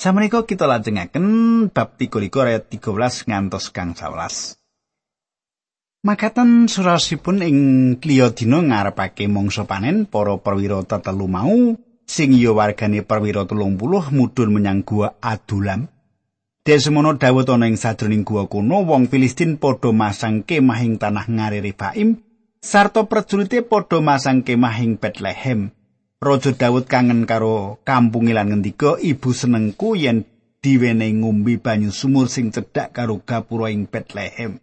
Samenika 0.01 0.49
kita 0.49 0.65
lajengaken 0.65 1.69
bab 1.69 2.01
33 2.01 2.49
ayat 2.49 2.65
13 2.73 3.29
ngantos 3.29 3.69
kang 3.69 3.93
11. 3.93 4.57
Makatan 6.01 6.65
surasipun 6.65 7.45
ing 7.45 7.59
kliya 8.01 8.33
dina 8.33 8.65
ngarepake 8.65 9.29
mangsa 9.29 9.69
panen 9.69 10.09
para 10.09 10.41
perwira 10.41 10.81
tetelu 10.81 11.29
mau 11.29 11.77
sing 12.09 12.33
ya 12.41 12.57
wargane 12.57 13.05
perwira 13.05 13.45
30 13.45 13.77
mudhun 14.17 14.49
menyang 14.49 14.81
gua 14.81 15.21
Adulam. 15.21 15.93
Desmono 16.65 17.21
Dawud 17.21 17.53
ana 17.53 17.69
ing 17.69 17.77
sadroning 17.77 18.25
gua 18.25 18.49
kuno 18.49 18.81
wong 18.89 19.13
Filistin 19.13 19.61
padha 19.61 19.93
masang 19.93 20.41
kemah 20.41 20.81
ing 20.81 20.97
tanah 20.97 21.29
ngare 21.29 21.61
Refaim 21.61 22.30
sarta 22.61 23.09
prajurite 23.09 23.65
padha 23.65 24.05
masang 24.05 24.45
kemah 24.45 24.77
ing 24.85 25.01
Bethlehem. 25.01 25.73
Raja 26.21 26.53
Dawud 26.53 26.85
kangen 26.85 27.25
karo 27.25 27.81
kampunge 27.89 28.37
lan 28.37 28.53
ngendika 28.53 29.01
ibu 29.01 29.33
senengku 29.33 29.97
yen 29.97 30.29
diwenehi 30.61 31.25
ngombe 31.25 31.57
banyu 31.57 31.89
sumur 31.89 32.29
sing 32.29 32.53
cedhak 32.53 32.93
karo 32.93 33.25
gapura 33.25 33.73
ing 33.73 33.89
Bethlehem. 33.89 34.61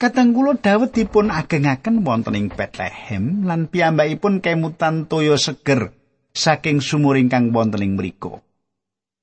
Kadang 0.00 0.32
kula 0.32 0.56
Dawud 0.56 0.96
dipun 0.96 1.28
agengaken 1.28 2.00
wonten 2.00 2.40
ing 2.40 2.48
Bethlehem 2.48 3.44
lan 3.44 3.68
piyambakipun 3.68 4.40
kemutan 4.40 5.04
toya 5.04 5.36
seger 5.36 5.92
saking 6.32 6.80
sumur 6.80 7.20
ingkang 7.20 7.52
wonten 7.52 7.84
ing 7.84 8.00
mriku. 8.00 8.40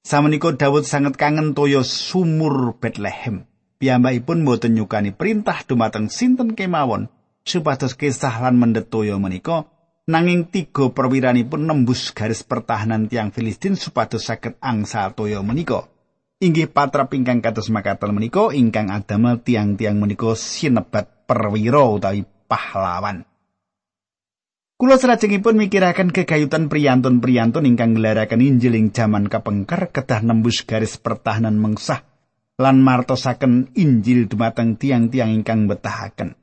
Samenika 0.05 0.53
Daud 0.53 0.85
sanget 0.85 1.17
kangen 1.17 1.57
toya 1.57 1.81
sumur 1.81 2.77
Bethlehem. 2.77 3.49
Piyambakipun 3.81 4.45
boten 4.45 4.77
nyukani 4.77 5.09
perintah 5.09 5.65
dumateng 5.65 6.13
sinten 6.13 6.53
kemawon 6.53 7.09
supados 7.41 7.97
kisah 7.97 8.41
lan 8.41 8.57
mendhet 8.57 8.89
toya 8.89 9.17
menika 9.17 9.65
nanging 10.09 10.49
tiga 10.49 10.89
perwiranipun 10.89 11.63
nembus 11.63 12.11
garis 12.11 12.41
pertahanan 12.41 13.05
tiang 13.07 13.29
Filistin 13.29 13.77
supados 13.77 14.25
saged 14.25 14.57
angsal 14.59 15.13
toya 15.13 15.39
menika. 15.45 15.87
Inggih 16.41 16.73
patrap 16.73 17.13
ingkang 17.13 17.39
kados 17.39 17.69
makaten 17.69 18.17
menika 18.17 18.49
ingkang 18.49 18.89
adamel 18.89 19.45
tiang-tiang 19.45 20.01
menika 20.01 20.33
sinebat 20.33 21.29
perwira 21.29 21.85
utawi 21.85 22.25
pahlawan. 22.49 23.29
Kula 24.81 24.97
salajengipun 24.97 25.61
mikiraken 25.61 26.09
kegayutan 26.09 26.65
priyantun-priyantun 26.65 27.69
ingkang 27.69 27.93
nglaraken 27.93 28.41
Injil 28.41 28.73
ing 28.73 28.89
jaman 28.89 29.29
kapengker 29.29 29.93
kedah 29.93 30.25
nembus 30.25 30.65
garis 30.65 30.97
pertahanan 30.97 31.61
mengsah 31.61 32.01
lan 32.57 32.81
martosaken 32.81 33.77
Injil 33.77 34.25
dumateng 34.25 34.81
tiang-tiang 34.81 35.29
ingkang 35.29 35.69
betahaken. 35.69 36.40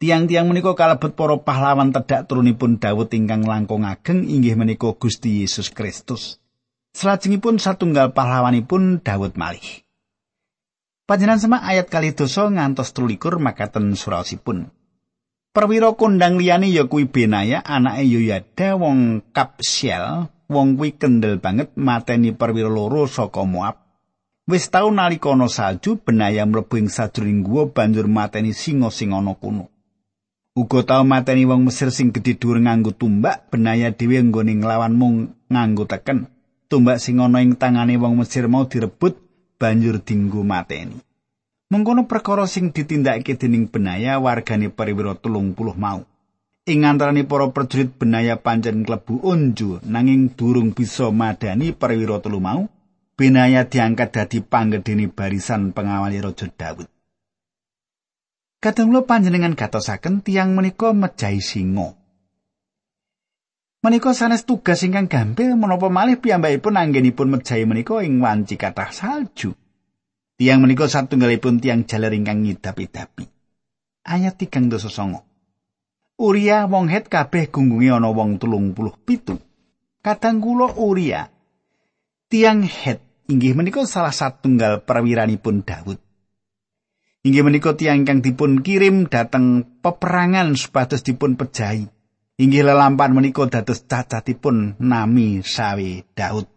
Tiang-tiang 0.00 0.48
menika 0.48 0.72
kalebet 0.72 1.12
para 1.12 1.36
pahlawan 1.36 1.92
tedhak 1.92 2.24
turunipun 2.24 2.80
Daud 2.80 3.12
ingkang 3.12 3.44
langkung 3.44 3.84
ageng 3.84 4.24
inggih 4.24 4.56
menika 4.56 4.96
Gusti 4.96 5.44
Yesus 5.44 5.68
Kristus. 5.68 6.40
Salajengipun 6.96 7.60
satunggal 7.60 8.16
pahlawanipun 8.16 9.04
Daud 9.04 9.36
malih. 9.36 9.84
Panjenengan 11.04 11.44
semak 11.44 11.68
ayat 11.68 11.92
kali 11.92 12.16
dosa 12.16 12.48
ngantos 12.48 12.96
13 12.96 13.44
makaten 13.44 13.92
suraosipun. 13.92 14.72
Perwira 15.52 15.92
kondang 15.92 16.40
liyane 16.40 16.72
ya 16.72 16.88
kuwi 16.88 17.04
Benaya 17.04 17.60
anake 17.60 18.08
Yoyada 18.08 18.80
wong 18.80 19.20
Kapsiel, 19.36 20.32
wong 20.48 20.80
kuwi 20.80 20.96
kendel 20.96 21.44
banget 21.44 21.76
mateni 21.76 22.32
perwira 22.32 22.72
loro 22.72 23.04
saka 23.04 23.44
Moab. 23.44 23.76
Wis 24.48 24.72
tau 24.72 24.88
nalika 24.88 25.36
ana 25.36 25.44
salju, 25.52 26.00
benaya 26.00 26.48
mlebu 26.48 26.80
ing 26.80 26.88
sajroning 26.88 27.44
guwa 27.44 27.68
banjur 27.68 28.08
mateni 28.08 28.56
singa 28.56 28.88
sing 28.88 29.12
ana 29.12 29.36
kuno. 29.36 29.68
Uga 30.50 30.82
tau 30.82 31.06
mateni 31.06 31.46
wong 31.46 31.70
Mesir 31.70 31.94
sing 31.94 32.10
gedhe 32.10 32.34
dhuwur 32.34 32.58
nganggo 32.58 32.90
tumbak, 32.90 33.46
benaya 33.54 33.94
dhewe 33.94 34.18
nggone 34.18 34.58
nglawan 34.58 34.98
mung 34.98 35.30
nganggo 35.46 35.86
teken. 35.86 36.26
Tumbak 36.66 36.98
sing 36.98 37.22
ana 37.22 37.38
ing 37.38 37.54
tangane 37.54 37.94
wong 37.94 38.18
Mesir 38.18 38.50
mau 38.50 38.66
direbut 38.66 39.14
banjur 39.62 40.02
dinggo 40.02 40.42
mateni. 40.42 40.98
Mengkono 41.70 42.10
perkara 42.10 42.50
sing 42.50 42.74
ditindakake 42.74 43.38
dening 43.38 43.70
benaya 43.70 44.18
wargane 44.18 44.74
telung 45.22 45.54
puluh 45.54 45.78
mau. 45.78 46.02
Ing 46.66 46.82
antarané 46.82 47.22
para 47.22 47.46
prajurit 47.54 47.94
benaya 47.94 48.34
pancen 48.42 48.82
klebu 48.82 49.22
unju 49.22 49.78
nanging 49.86 50.34
durung 50.34 50.74
bisa 50.74 51.14
madani 51.14 51.70
perwira 51.70 52.18
telu 52.18 52.42
mau. 52.42 52.66
Benaya 53.14 53.70
diangkat 53.70 54.10
dadi 54.10 54.42
panggedeni 54.42 55.06
barisan 55.06 55.70
pengawali 55.70 56.18
Raja 56.18 56.50
Daud. 56.50 56.99
Kadang 58.60 58.92
lo 58.92 59.08
panjenengan 59.08 59.56
gatosaken 59.56 60.20
tiang 60.20 60.52
menika 60.52 60.92
mejahi 60.92 61.40
singo. 61.40 61.96
Menika 63.80 64.12
sanes 64.12 64.44
tugas 64.44 64.84
ingkang 64.84 65.08
gampil 65.08 65.56
menapa 65.56 65.88
malih 65.88 66.20
piyambakipun 66.20 66.76
anggenipun 66.76 67.32
mejahi 67.32 67.64
menika 67.64 68.04
ing 68.04 68.20
wanci 68.20 68.60
kathah 68.60 68.92
salju. 68.92 69.56
Tiang 70.36 70.60
menika 70.60 70.92
satunggalipun 70.92 71.56
tiang 71.64 71.88
jaler 71.88 72.12
ingkang 72.12 72.44
ngidapi-dapi. 72.44 73.24
Ayat 74.04 74.36
3 74.36 74.68
dosa 74.68 74.92
songo. 74.92 75.24
Uria 76.20 76.68
wong 76.68 76.92
het 76.92 77.08
kabeh 77.08 77.48
gunggunge 77.48 77.96
ana 77.96 78.12
wong 78.12 78.36
tulung 78.36 78.76
puluh 78.76 78.92
pitu. 78.92 79.40
Kadang 80.04 80.44
kula 80.44 80.76
Uria. 80.76 81.32
Tiang 82.28 82.68
het 82.68 83.00
inggih 83.32 83.56
menika 83.56 83.88
salah 83.88 84.12
satunggal 84.12 84.84
perwiranipun 84.84 85.64
Daud. 85.64 86.09
Inggih 87.20 87.44
menika 87.44 87.76
tiyang 87.76 88.04
ingkang 88.04 88.24
dipun 88.24 88.64
kirim 88.64 89.04
dhateng 89.04 89.68
peperangan 89.84 90.56
supados 90.56 91.04
dipun 91.04 91.36
pejahi. 91.36 91.84
Inggih 92.40 92.64
lelampahan 92.64 93.12
menika 93.12 93.44
dados 93.44 93.84
cacatipun 93.84 94.80
nami 94.80 95.44
sawe 95.44 95.90
Daud. 96.16 96.48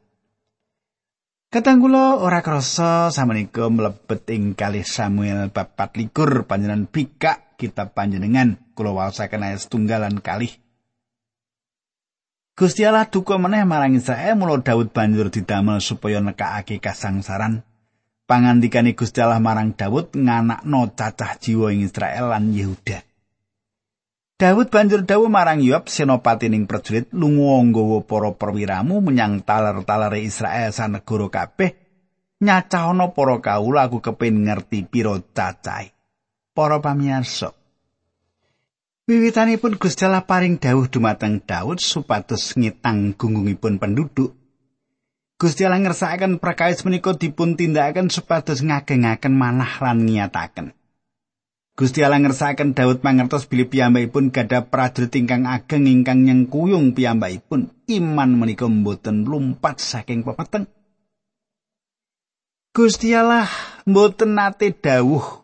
Kadang 1.51 1.83
kula 1.83 2.17
ora 2.23 2.39
krasa 2.39 3.11
samenika 3.11 3.67
mlebet 3.67 4.23
ing 4.31 4.55
kali 4.55 4.87
Samuel 4.87 5.51
bab 5.51 5.75
24 5.75 6.47
panjenengan 6.47 6.87
bikak 6.87 7.59
kitab 7.59 7.91
panjenengan 7.91 8.55
kula 8.73 8.95
waosaken 8.95 9.43
ayat 9.43 9.67
setunggalan 9.67 10.17
kalih 10.23 10.49
Gusti 12.53 12.85
Allah 12.85 13.09
duka 13.09 13.41
meneh 13.41 13.65
marang 13.65 13.97
Israel 13.97 14.37
mula 14.37 14.61
Daud 14.61 14.93
banjur 14.93 15.33
didamel 15.33 15.81
supaya 15.81 16.21
nekakake 16.21 16.77
kasangsaran. 16.77 17.65
Pangandikane 18.23 18.95
Gusti 18.95 19.19
Allah 19.19 19.43
marang 19.43 19.75
Daud 19.75 20.15
nganakno 20.15 20.95
cacah 20.95 21.35
jiwa 21.35 21.75
ing 21.75 21.83
Israel 21.83 22.31
lan 22.31 22.55
Yehuda. 22.55 23.03
Daud 24.39 24.67
banjur 24.71 25.03
dawuh 25.03 25.27
marang 25.27 25.59
Yoab 25.59 25.91
senopati 25.91 26.47
ning 26.47 26.63
prajurit 26.63 27.11
lunga 27.11 27.63
nggawa 27.63 28.03
para 28.07 28.31
perwiramu 28.31 29.03
menyang 29.03 29.43
taler-talere 29.43 30.23
Israel 30.23 30.71
sanegara 30.71 31.27
kabeh 31.27 31.71
nyacahana 32.43 33.15
para 33.15 33.39
kawula 33.39 33.87
aku 33.87 34.03
kepin 34.03 34.43
ngerti 34.43 34.83
pira 34.83 35.15
cacahe. 35.31 35.95
Para 36.53 36.77
pamirsa, 36.77 37.49
Wiwitanipun 39.03 39.75
Gusti 39.75 40.07
Allah 40.07 40.23
paring 40.23 40.63
dawuh 40.63 40.87
dumateng 40.87 41.43
Daud 41.43 41.83
supados 41.83 42.55
ngitang 42.55 43.19
gunggungipun 43.19 43.75
penduduk. 43.75 44.42
Gusti 45.43 45.67
Allah 45.67 45.83
ngersakaken 45.83 46.39
prakawis 46.39 46.87
menika 46.87 47.19
dipun 47.19 47.59
tindakaken 47.59 48.07
supados 48.07 48.63
ngagengaken 48.63 49.35
manah 49.35 49.75
lan 49.83 50.07
ngiyataken. 50.07 50.71
Gusti 51.75 51.99
Allah 51.99 52.23
ngersakaken 52.23 52.71
Daud 52.71 53.03
mangertos 53.03 53.43
bilih 53.51 53.67
piyambakipun 53.67 54.31
gadah 54.31 54.71
prajurit 54.71 55.11
ingkang 55.19 55.43
ageng 55.43 55.83
ingkang 55.83 56.23
nyengkuyung 56.23 56.95
piyambakipun. 56.95 57.75
Iman 57.91 58.39
menika 58.39 58.71
mboten 58.71 59.27
lumpat 59.27 59.83
saking 59.83 60.23
pepeteng. 60.23 60.71
Gusti 62.71 63.11
Allah 63.11 63.51
mboten 63.83 64.39
nate 64.39 64.71
dawuh 64.71 65.43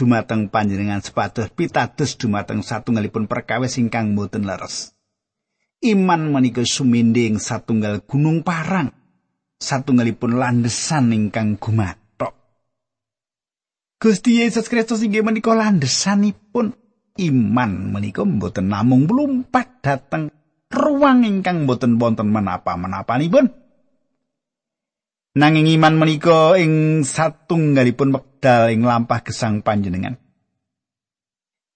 dumateng 0.00 0.48
panjenengan 0.48 1.04
sepados 1.04 1.52
pitados 1.52 2.16
dumateng 2.16 2.64
satunggalipun 2.64 3.28
perkawis 3.28 3.76
ingkang 3.76 4.16
boten 4.16 4.48
leres. 4.48 4.96
Iman 5.78 6.34
menika 6.34 6.66
suminding 6.66 7.38
satunggal 7.38 8.02
gunung 8.02 8.42
parang, 8.42 8.90
satunggalipun 9.62 10.34
landesan 10.34 11.14
ingkang 11.14 11.54
gumathok. 11.54 12.34
Gusti 14.02 14.42
Yesus 14.42 14.66
Kristus 14.66 15.06
inggih 15.06 15.22
menika 15.22 15.54
landesanipun 15.54 16.74
iman 17.18 17.72
menika 17.94 18.22
boten 18.26 18.70
namung 18.70 19.06
mlumpat 19.06 19.82
dhateng 19.82 20.30
ruang 20.70 21.22
ingkang 21.22 21.66
boten 21.66 21.98
wonten 21.98 22.30
menapa-menapanipun. 22.30 23.46
Nanging 25.38 25.66
iman 25.78 25.94
menika 25.94 26.58
ing 26.58 27.06
satunggalipun 27.06 28.10
wekdal 28.10 28.74
ing 28.74 28.82
lampah 28.82 29.22
gesang 29.22 29.62
panjenengan. 29.62 30.18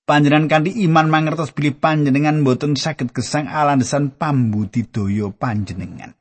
Panjenengan 0.02 0.50
kanthi 0.50 0.82
iman 0.90 1.06
mangertos 1.06 1.54
bilih 1.54 1.78
panjenengan 1.78 2.42
boten 2.42 2.74
saged 2.74 3.14
gesang 3.14 3.46
alandesan 3.46 4.10
pambudidaya 4.18 5.30
panjenengan. 5.30 6.18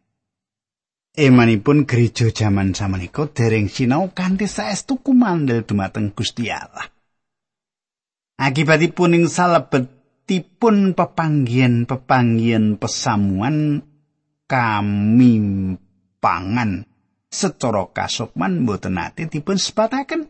Emanipun 1.17 1.89
gereja 1.89 2.29
jaman 2.29 2.77
samenika 2.77 3.25
dereng 3.27 3.67
sinau 3.67 4.13
kanthi 4.13 4.45
saestu 4.45 5.01
kumandel 5.01 5.65
dumateng 5.65 6.13
Gusti 6.13 6.47
Allah. 6.53 6.87
Akibatipun 8.37 9.17
ing 9.17 9.25
salebetipun 9.25 10.93
pepanggian-pepanggian 10.93 12.77
pesamuan 12.77 13.81
kami 14.45 15.33
pangan 16.21 16.85
secara 17.33 17.89
kasukman 17.91 18.61
mboten 18.61 18.95
nate 18.95 19.25
dipun 19.25 19.57
sebataken. 19.57 20.29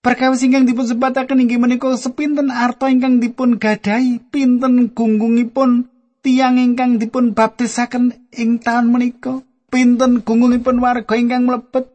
Perkawis 0.00 0.40
ingkang 0.40 0.64
dipun 0.64 0.88
sebataken 0.88 1.44
inggih 1.44 1.60
menika 1.60 1.92
sepinten 1.92 2.48
arta 2.48 2.88
ingkang 2.88 3.20
dipun 3.20 3.60
gadahi, 3.60 4.16
pinten 4.32 4.96
gunggungipun 4.96 5.92
tiang 6.24 6.56
ingkang 6.56 6.96
dipun 6.96 7.36
baptisaken 7.36 8.32
ing 8.32 8.64
taun 8.64 8.88
menika, 8.88 9.44
pinten 9.68 10.24
gunggungipun 10.24 10.80
warga 10.80 11.14
ingkang 11.20 11.44
mlebet. 11.44 11.92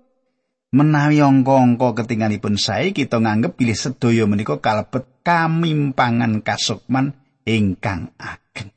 Menawi 0.70 1.18
angka-angka 1.18 2.06
ketinggalipun 2.06 2.62
sae 2.62 2.94
kita 2.94 3.18
nganggep 3.18 3.58
pilih 3.58 3.74
sedaya 3.74 4.30
menika 4.30 4.62
kalebet 4.62 5.10
kamimpangan 5.26 6.46
kasukman 6.46 7.18
ingkang 7.42 8.14
ageng. 8.22 8.70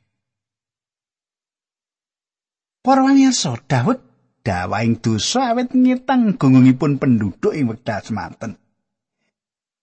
Para 2.81 3.05
wanita 3.05 3.61
Daud 3.69 3.99
dawaing 4.41 4.97
dosa 4.97 5.53
awet 5.53 5.75
ngitang 5.77 6.39
gungungipun 6.39 6.97
penduduk 6.97 7.53
ing 7.53 7.69
wekdal 7.69 8.01
semanten. 8.01 8.57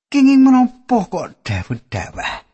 Kenging 0.06 0.38
menapa 0.38 1.02
kok 1.10 1.42
Daud 1.42 1.80
dawah? 1.90 2.46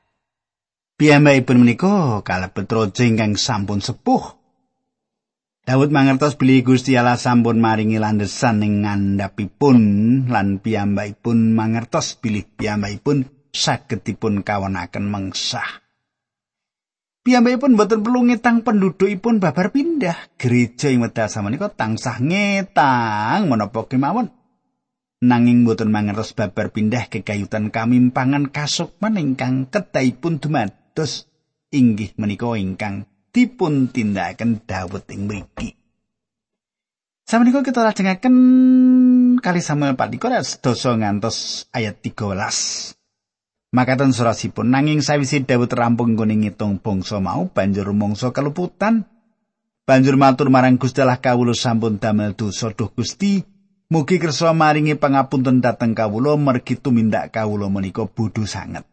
Piyambakipun 0.97 1.61
menika 1.61 2.25
kalebet 2.25 2.65
raja 2.65 3.05
ingkang 3.05 3.37
sampun 3.37 3.85
sepuh. 3.85 4.41
Daud 5.63 5.93
mangertos 5.93 6.41
bilih 6.41 6.65
Gusti 6.65 6.97
Allah 6.97 7.21
sampun 7.21 7.61
maringi 7.61 8.01
landesan 8.01 8.65
ing 8.65 8.89
ngandhapipun 8.89 9.79
lan 10.33 10.65
piyambakipun 10.65 11.53
mangertos 11.53 12.17
bilih 12.25 12.49
piyambakipun 12.57 13.29
saged 13.53 14.01
dipun 14.01 14.41
kawonaken 14.41 15.05
mengsah. 15.05 15.85
Piyambakipun 17.21 17.77
boten 17.77 18.01
perlu 18.01 18.33
ngetang 18.33 18.65
pendudukipun 18.65 19.45
babar 19.45 19.77
pindah. 19.77 20.41
Gereja 20.41 20.89
ing 20.89 21.05
wedal 21.05 21.29
samenika 21.29 21.69
tansah 21.69 22.17
ngetang 22.17 23.53
menapa 23.53 23.85
kemawon. 23.85 24.42
Nanging 25.23 25.63
boten 25.63 25.95
mangertos 25.95 26.35
babar 26.35 26.75
pindah 26.75 27.07
kekayutan 27.07 27.71
kamimpangan 27.71 28.51
kasukman 28.51 29.15
ingkang 29.23 29.71
ketahipun 29.71 30.43
dumados 30.43 31.31
inggih 31.71 32.11
menika 32.19 32.51
ingkang 32.59 33.07
dipun 33.31 33.87
tindakaken 33.95 34.67
Daud 34.67 35.07
ing 35.15 35.31
mriki. 35.31 35.79
Samenika 37.23 37.63
kita 37.63 37.87
lajengaken 37.87 38.35
kali 39.39 39.63
Samuel 39.63 39.95
4 39.95 40.59
dosa 40.59 40.91
ngantos 40.99 41.71
ayat 41.71 42.03
13. 42.03 42.99
Makaten 43.79 44.11
surasipun 44.11 44.75
nanging 44.75 45.07
sawise 45.07 45.39
Daud 45.47 45.71
rampung 45.71 46.19
nggone 46.19 46.35
ngitung 46.35 46.83
bangsa 46.83 47.23
mau 47.23 47.47
banjur 47.47 47.95
mangsa 47.95 48.35
keluputan 48.35 49.07
banjur 49.87 50.19
matur 50.19 50.51
marang 50.51 50.83
Gusti 50.83 50.99
Allah 50.99 51.23
kawula 51.23 51.55
sampun 51.55 52.03
damel 52.03 52.35
dosa 52.35 52.75
duh 52.75 52.91
Gusti 52.91 53.52
mugi 53.93 54.17
kersa 54.17 54.57
maringi 54.57 54.97
pangapunten 54.97 55.61
dhateng 55.61 55.93
kawula 55.93 56.41
mergi 56.41 56.81
tumindak 56.81 57.29
kawula 57.29 57.69
menika 57.69 58.09
bodho 58.09 58.49
sanget 58.49 58.89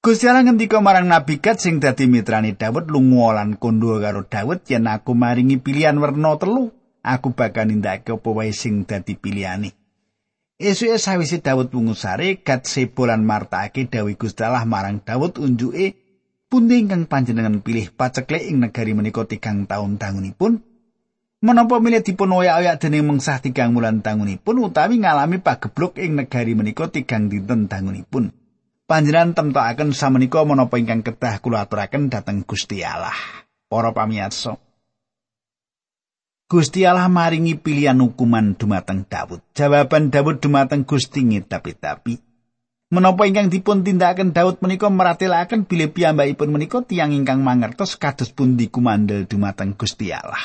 Gusti 0.00 0.24
Allah 0.24 0.46
ngendika 0.46 0.80
marang 0.80 1.10
Nabi 1.10 1.42
Gad 1.42 1.60
sing 1.60 1.82
dadi 1.82 2.06
mitrani 2.08 2.56
Daud 2.56 2.88
lunga 2.88 3.36
lan 3.42 3.60
kondo 3.60 3.98
karo 4.00 4.24
Daud 4.24 4.62
yen 4.70 4.88
aku 4.88 5.12
maringi 5.18 5.60
pilihan 5.60 5.98
werna 5.98 6.38
telu 6.40 6.70
aku 7.02 7.34
bakal 7.34 7.68
nindakake 7.68 8.14
apa 8.14 8.28
wae 8.30 8.54
sing 8.54 8.86
dadi 8.86 9.18
pilihane. 9.18 9.74
Esuke 10.62 11.02
sawise 11.02 11.42
Daud 11.42 11.74
pungusare 11.74 12.38
gat 12.40 12.70
sebolan 12.70 13.26
martake 13.26 13.90
dawuh 13.90 14.14
Gusti 14.14 14.46
Allah 14.46 14.62
marang 14.62 15.02
Daud 15.02 15.42
unjuke 15.42 15.98
pundi 16.46 16.86
ingkang 16.86 17.10
panjenengan 17.10 17.58
pilih 17.58 17.90
paceklek 17.90 18.46
ing 18.46 18.62
negari 18.62 18.94
menika 18.94 19.26
tigang 19.26 19.66
taun 19.66 19.98
tangunipun 19.98 20.62
menapa 21.44 21.76
milih 21.76 22.00
dipun 22.00 22.32
oyak-oyak 22.32 22.80
dening 22.80 23.04
mengsah 23.04 23.44
tigang 23.44 23.76
wulan 23.76 24.00
tangunipun 24.00 24.56
utawi 24.60 25.00
ngalami 25.00 25.40
pageblok 25.44 26.00
ing 26.00 26.16
negari 26.16 26.56
menika 26.56 26.88
tigang 26.88 27.28
dinten 27.28 27.68
tangunipun 27.68 28.32
panjenengan 28.88 29.36
temtokaken 29.36 29.92
samenika 29.92 30.46
menapa 30.48 30.80
ingkang 30.80 31.04
kedah 31.04 31.42
kula 31.44 31.68
aturaken 31.68 32.08
dhateng 32.08 32.46
Gusti 32.48 32.80
Allah 32.80 33.16
para 33.68 33.92
pamirsa 33.92 34.56
Gusti 36.46 36.86
Allah 36.86 37.10
maringi 37.10 37.58
pilihan 37.58 37.98
hukuman 37.98 38.54
dumateng 38.54 39.02
Daud. 39.02 39.42
Jawaban 39.50 40.14
Daud 40.14 40.38
dumateng 40.38 40.86
Gusti 40.86 41.26
tapi 41.42 41.74
Menapa 42.86 43.26
ingkang 43.26 43.50
dipun 43.50 43.82
tindakaken 43.82 44.30
Daud 44.30 44.62
menika 44.62 44.86
meratelaken 44.86 45.66
bilih 45.66 45.90
piyambakipun 45.90 46.54
menika 46.54 46.86
tiyang 46.86 47.10
ingkang 47.10 47.42
mangertos 47.42 47.98
kados 47.98 48.30
pundi 48.30 48.70
kumandel 48.70 49.26
dumateng 49.26 49.74
Gusti 49.74 50.14
Allah. 50.14 50.38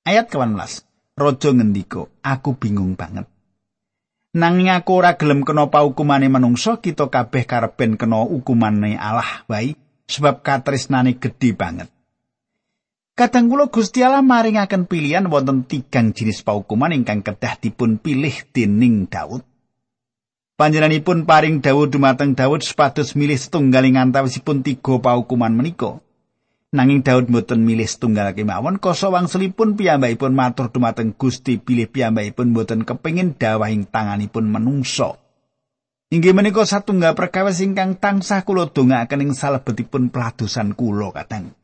Ayat 0.00 0.32
18. 0.32 0.88
Raja 1.12 1.50
ngendika, 1.52 2.08
"Aku 2.24 2.56
bingung 2.56 2.96
banget. 2.96 3.28
Nanging 4.32 4.72
aku 4.72 4.96
ora 4.96 5.20
gelem 5.20 5.44
kena 5.44 5.68
paukumane 5.68 6.32
manungsa, 6.32 6.80
kita 6.80 7.12
kabeh 7.12 7.44
karepen 7.44 8.00
kena 8.00 8.24
hukumane 8.24 8.96
Allah 8.96 9.44
wae, 9.44 9.76
sebab 10.08 10.40
katresnane 10.40 11.20
gedhe 11.20 11.52
banget." 11.52 11.92
Kadang 13.12 13.52
kula 13.52 13.68
Gusti 13.68 14.00
Allah 14.00 14.24
maringaken 14.24 14.88
pilihan 14.88 15.28
wonten 15.28 15.68
tigang 15.68 16.16
jenis 16.16 16.40
paukuman 16.40 16.96
ingkang 16.96 17.20
kedah 17.20 17.60
dipun 17.60 18.00
pilih 18.00 18.32
dening 18.56 19.04
Daud. 19.04 19.44
Panjenenganipun 20.56 21.28
paring 21.28 21.60
Daud 21.60 21.92
dumateng 21.92 22.32
Daud 22.32 22.64
sepatus 22.64 23.12
milih 23.12 23.36
setunggaling 23.36 24.00
antawisipun 24.00 24.64
tiga 24.64 24.96
paukuman 24.96 25.52
menika. 25.52 26.00
Nanging 26.70 27.02
Daud 27.02 27.26
mboten 27.26 27.66
milih 27.66 27.82
setunggal 27.82 28.30
kemawon 28.30 28.78
koso 28.78 29.10
wangsulipun 29.10 29.74
piyambakipun 29.74 30.30
matur 30.30 30.70
dumateng 30.70 31.18
Gusti 31.18 31.58
pilih 31.58 31.90
piyambakipun 31.90 32.54
mboten 32.54 32.86
kepengin 32.86 33.34
dawahing 33.34 33.90
tanganipun 33.90 34.46
menungso. 34.46 35.18
Inggih 36.14 36.30
menika 36.30 36.62
satunggal 36.62 37.18
perkawis 37.18 37.58
ingkang 37.58 37.98
tansah 37.98 38.46
kula 38.46 38.70
dongaaken 38.70 39.18
ing 39.18 39.32
salebetipun 39.34 40.14
peladosan 40.14 40.78
kula 40.78 41.10
kadang. 41.10 41.58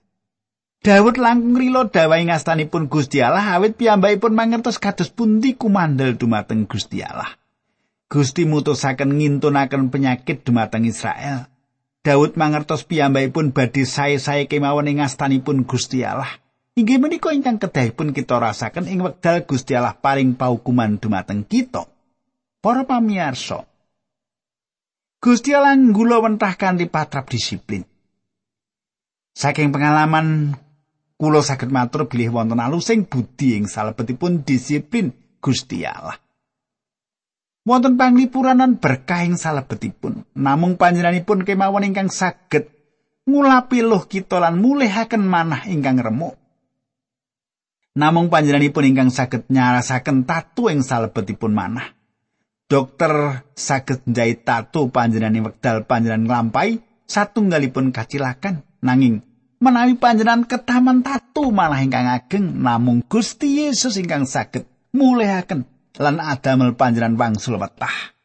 Daud 0.83 1.23
langkung 1.23 1.55
rila 1.55 1.87
dawai 1.87 2.27
ngastanipun 2.27 2.91
Gusti 2.91 3.23
Allah 3.23 3.47
awit 3.55 3.79
piyambakipun 3.79 4.35
mangertos 4.35 4.83
kados 4.83 5.15
pundi 5.15 5.55
kumandel 5.55 6.19
dumateng 6.19 6.67
Gusti 6.67 7.07
Allah. 7.07 7.31
Gusti 8.11 8.43
mutusaken 8.43 9.23
ngintunaken 9.23 9.87
penyakit 9.87 10.43
dumateng 10.43 10.83
Israel. 10.83 11.47
Daud 12.07 12.39
mangertos 12.39 12.87
piyambakipun 12.87 13.51
badhe 13.51 13.83
sae-sae 13.83 14.47
kemawon 14.47 14.87
ing 14.87 15.03
ngastanipun 15.03 15.67
Gusti 15.67 16.07
Allah. 16.07 16.39
Inggih 16.79 17.03
menika 17.03 17.35
ingkang 17.35 17.59
kedahipun 17.59 18.15
kita 18.15 18.39
rasaken 18.39 18.87
ing 18.87 19.03
wekdal 19.03 19.43
Gusti 19.43 19.75
Allah 19.75 19.99
paring 19.99 20.39
paukuman 20.39 21.03
dumateng 21.03 21.43
kita. 21.43 21.83
Para 22.63 22.87
pamirsa, 22.87 23.67
Gusti 25.19 25.51
Allah 25.51 25.75
nggula 25.75 26.23
wentah 26.23 26.55
kanthi 26.55 26.87
patrap 26.87 27.27
disiplin. 27.27 27.83
Saking 29.35 29.75
pengalaman 29.75 30.55
Kulo 31.17 31.41
saged 31.41 31.73
matur 31.73 32.13
bilih 32.13 32.29
wonten 32.39 32.61
alusing 32.61 33.09
budi 33.09 33.57
ing 33.59 33.67
salebetipun 33.67 34.47
disiplin 34.47 35.11
Gusti 35.43 35.83
Allah. 35.83 36.23
Wonten 37.67 37.99
panglipuranan 37.99 38.79
berkah 38.79 39.27
ing 39.27 39.35
salebetipun, 39.35 40.23
namung 40.39 40.79
panjenenganipun 40.79 41.43
kemawon 41.43 41.83
ingkang 41.83 42.15
saged 42.15 42.71
ngulapi 43.27 43.83
luh 43.83 44.07
kita 44.07 44.39
lan 44.39 44.63
mulihaken 44.63 45.27
manah 45.27 45.67
ingkang 45.67 45.99
remuk. 45.99 46.39
Namung 47.99 48.31
panjenenganipun 48.31 48.87
ingkang 48.87 49.11
saged 49.11 49.51
nyarasaken 49.51 50.23
tatu 50.23 50.71
ing 50.71 50.87
salebetipun 50.87 51.51
manah. 51.51 51.91
Dokter 52.71 53.43
saged 53.59 54.07
njait 54.07 54.47
tatu 54.47 54.87
panjenengan 54.95 55.51
wekdal 55.51 55.91
panjenengan 55.91 56.23
nglampahi 56.23 56.79
satunggalipun 57.11 57.91
kacilakan 57.91 58.63
nanging 58.79 59.27
menawi 59.59 59.99
panjenengan 59.99 60.47
ketaman 60.47 61.03
tatu 61.03 61.51
malah 61.51 61.83
ingkang 61.83 62.07
ageng 62.07 62.63
namung 62.63 63.03
Gusti 63.07 63.67
Yesus 63.67 63.99
ingkang 63.99 64.23
saged 64.23 64.67
mulihaken 64.95 65.67
lan 65.97 66.21
adamel 66.21 66.77
panjenengan 66.77 67.17
wangsul 67.17 67.57
wetah 67.61 68.17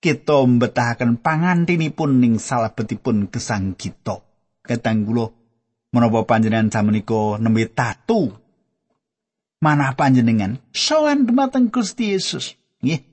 kita 0.00 0.48
mbetahaken 0.48 1.20
pangantinipun 1.20 2.24
ning 2.24 2.40
salebetipun 2.40 3.28
gesang 3.28 3.76
kita 3.76 4.24
ketang 4.64 5.04
kula 5.04 5.34
menapa 5.90 6.22
panjenengan 6.26 6.70
samenika 6.70 7.36
nembe 7.42 7.66
tatu. 7.66 8.30
Manah 9.60 9.92
panjenengan. 9.92 10.56
Sowan 10.72 11.28
dumateng 11.28 11.68
Gusti 11.68 12.16
Yesus. 12.16 12.56
Nggih. 12.80 13.04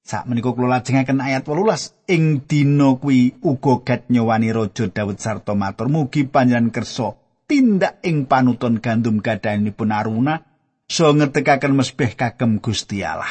Sak 0.00 0.24
menika 0.24 0.56
kula 0.56 0.80
lajengaken 0.80 1.20
ayat 1.20 1.44
18 1.44 2.08
ing 2.08 2.48
dina 2.48 2.96
kuwi 2.96 3.36
uga 3.44 3.84
gat 3.84 4.08
nyowani 4.08 4.48
raja 4.48 4.88
Daud 4.88 5.20
sarta 5.20 5.52
matur. 5.52 5.92
Mugi 5.92 6.24
panjenengan 6.24 6.72
kersa 6.72 7.20
tindak 7.44 8.00
ing 8.00 8.24
panuton 8.24 8.80
gandum 8.80 9.20
gadhanipun 9.20 9.92
Aruna 9.92 10.40
so 10.88 11.12
ngetekaken 11.12 11.76
mesbeh 11.76 12.16
kagem 12.16 12.58
Gusti 12.58 13.04
Allah. 13.04 13.30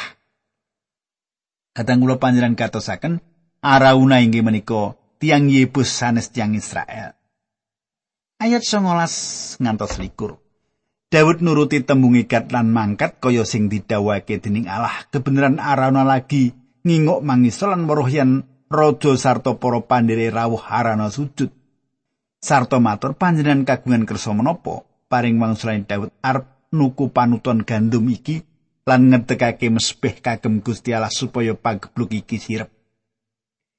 Kadang 1.74 2.06
kula 2.06 2.22
panjenengan 2.22 2.58
katosaken 2.58 3.22
Arauna 3.62 4.22
inggih 4.22 4.46
menika 4.46 4.94
tiang 5.18 5.50
Yebus 5.50 5.90
sanes 5.90 6.30
tiang 6.30 6.54
Israel. 6.54 7.18
Ayat 8.38 8.62
19 8.62 9.62
ngantos 9.62 9.98
likur. 9.98 10.38
Daud 11.10 11.42
nuruti 11.42 11.82
tembung 11.82 12.14
ikat 12.14 12.54
lan 12.54 12.70
mangkat 12.70 13.18
kaya 13.18 13.42
sing 13.42 13.66
didhawuhake 13.66 14.38
dening 14.38 14.70
Allah. 14.70 15.10
Kebenaran 15.10 15.58
Arauna 15.58 16.06
lagi 16.06 16.54
ngingok 16.86 17.26
mangisol 17.26 17.74
lan 17.74 17.90
weruh 17.90 18.10
yen 18.10 18.46
raja 18.70 19.18
sarta 19.18 19.58
para 19.58 19.82
pandhere 19.82 20.30
rawuh 20.30 20.62
harana 20.62 21.10
sujud. 21.10 21.50
Sarta 22.38 22.78
matur 22.78 23.18
panjenengan 23.18 23.66
kagungan 23.66 24.06
kersa 24.06 24.38
menapa 24.38 24.86
paring 25.10 25.42
wangsulane 25.42 25.90
Daud 25.90 26.14
arep 26.22 26.57
nuku 26.74 27.12
panuton 27.12 27.64
gandum 27.64 28.08
iki 28.12 28.44
lan 28.88 29.12
ngedekake 29.12 29.68
mesbeh 29.68 30.24
kagem 30.24 30.64
Gusti 30.64 30.96
Allah 30.96 31.12
supaya 31.12 31.52
pagebluk 31.56 32.16
iki 32.16 32.40
sirep. 32.40 32.72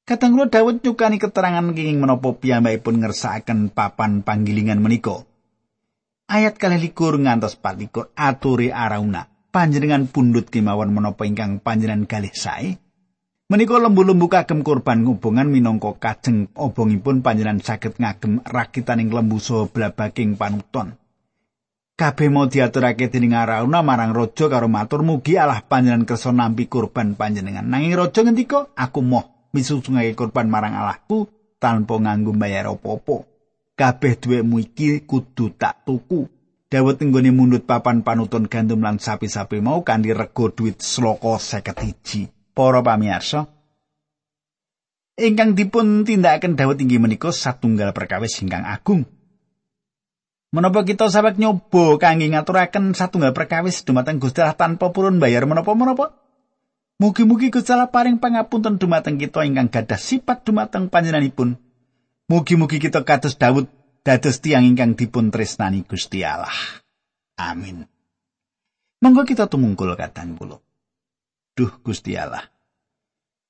Kadang 0.08 0.36
kula 0.36 0.48
Daud 0.48 0.80
nyukani 0.80 1.20
keterangan 1.20 1.68
kenging 1.76 2.00
menapa 2.00 2.32
piyambakipun 2.32 3.04
ngersakaken 3.04 3.68
papan 3.76 4.24
panggilingan 4.24 4.80
menika. 4.80 5.28
Ayat 6.28 6.56
kali 6.56 6.80
likur 6.80 7.20
ngantos 7.20 7.60
patikur 7.60 8.12
aturi 8.16 8.72
arauna. 8.72 9.28
Panjenengan 9.48 10.08
pundut 10.08 10.48
kemawon 10.48 10.92
menapa 10.92 11.24
ingkang 11.24 11.60
panjenengan 11.60 12.04
galih 12.08 12.32
sae. 12.32 12.76
Menika 13.48 13.80
lembu-lembu 13.80 14.28
kagem 14.28 14.60
kurban 14.60 15.08
hubungan 15.08 15.48
minangka 15.48 15.96
kajeng 15.96 16.52
obongipun 16.52 17.24
panjenengan 17.24 17.64
saged 17.64 17.96
ngagem 17.96 18.44
rakitaning 18.44 19.08
lembu 19.08 19.40
saha 19.40 19.72
blabaking 19.72 20.36
panuton. 20.36 21.00
Kabeh 21.98 22.30
mau 22.30 22.46
diaturake 22.46 23.10
dening 23.10 23.34
Arauna 23.34 23.82
marang 23.82 24.14
raja 24.14 24.46
karo 24.46 24.70
matur 24.70 25.02
mugi 25.02 25.34
Allah 25.34 25.66
panjenengan 25.66 26.06
kersa 26.06 26.30
nampi 26.30 26.70
kurban 26.70 27.18
panjenengan. 27.18 27.66
Nanging 27.66 27.98
raja 27.98 28.22
ngendika, 28.22 28.70
aku 28.78 29.02
moh 29.02 29.50
misusungake 29.50 30.14
kurban 30.14 30.46
marang 30.46 30.78
Allahku 30.78 31.26
tanpa 31.58 31.98
nganggo 31.98 32.38
bayar 32.38 32.70
apa-apa. 32.70 33.26
Kabeh 33.74 34.14
duwekmu 34.14 34.62
iki 34.62 35.02
kudu 35.02 35.58
tak 35.58 35.82
tuku. 35.82 36.30
Dawet 36.70 37.02
nggone 37.02 37.34
mundut 37.34 37.66
papan 37.66 38.06
panuton 38.06 38.46
gandum 38.46 38.78
lan 38.78 39.02
sapi-sapi 39.02 39.58
mau 39.58 39.82
kanthi 39.82 40.14
rego 40.14 40.54
duit 40.54 40.78
sloka 40.78 41.34
51. 41.34 42.38
para 42.58 42.82
pamirsa 42.82 43.46
ingkang 45.14 45.54
dipun 45.54 46.02
tindakaken 46.02 46.58
Daud 46.58 46.82
inggih 46.82 46.98
menika 46.98 47.30
satunggal 47.30 47.94
perkawis 47.94 48.34
ingkang 48.42 48.66
agung 48.66 49.06
Menapa 50.48 50.80
kita 50.80 51.12
sabak 51.12 51.36
nyoba 51.36 52.00
kangge 52.00 52.32
ngaturaken 52.32 52.96
satunggal 52.96 53.36
perkawis 53.36 53.84
dumateng 53.84 54.16
Gusti 54.16 54.40
Allah 54.40 54.56
tanpa 54.56 54.88
purun 54.96 55.20
bayar 55.20 55.44
menapa-menapa? 55.44 56.16
Mugi-mugi 56.98 57.52
Gusti 57.52 57.76
Allah 57.76 57.92
paring 57.92 58.16
pangapunten 58.16 58.80
dumateng 58.80 59.20
kita 59.20 59.44
ingkang 59.44 59.68
gadah 59.68 60.00
sifat 60.00 60.48
dumateng 60.48 60.88
panjenenganipun. 60.88 61.60
Mugi-mugi 62.32 62.80
kita 62.80 63.04
kados 63.04 63.36
Daud 63.36 63.68
dados 64.00 64.40
tiang 64.40 64.64
ingkang 64.64 64.96
dipun 64.96 65.28
tresnani 65.28 65.84
Gusti 65.84 66.24
Allah. 66.24 66.80
Amin. 67.36 67.84
Monggo 69.04 69.28
kita 69.28 69.52
tumungkul 69.52 69.94
kadang 70.00 70.34
kula. 70.34 70.56
Duh 71.52 71.72
Gusti 71.84 72.16
Allah. 72.16 72.48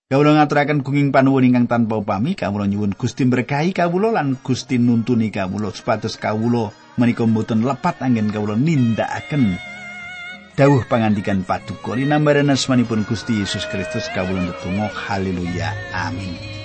Kawula 0.09 0.41
ngaturaken 0.41 0.81
gunging 0.81 1.13
panuwun 1.13 1.53
ingkang 1.53 1.69
tanpa 1.69 2.01
upami, 2.01 2.33
kawula 2.33 2.65
nyuwun 2.65 2.97
Gusti 2.97 3.29
berkahi 3.29 3.77
kawula 3.77 4.09
lan 4.17 4.41
Gusti 4.41 4.81
nuntuni 4.81 5.29
kawula 5.29 5.69
supados 5.69 6.17
kawula 6.17 6.73
menika 6.97 7.29
mboten 7.29 7.61
lepat 7.61 8.01
anggen 8.01 8.33
kawula 8.33 8.57
nindakaken. 8.57 9.61
Dawuh 10.57 10.89
pangandikan 10.89 11.45
paduka 11.45 11.93
linambaran 11.93 12.49
asmanipun 12.49 13.05
Gusti 13.05 13.45
Yesus 13.45 13.69
Kristus 13.69 14.09
kawula 14.17 14.49
ndedonga 14.49 14.89
haleluya 14.89 15.77
amin 15.93 16.58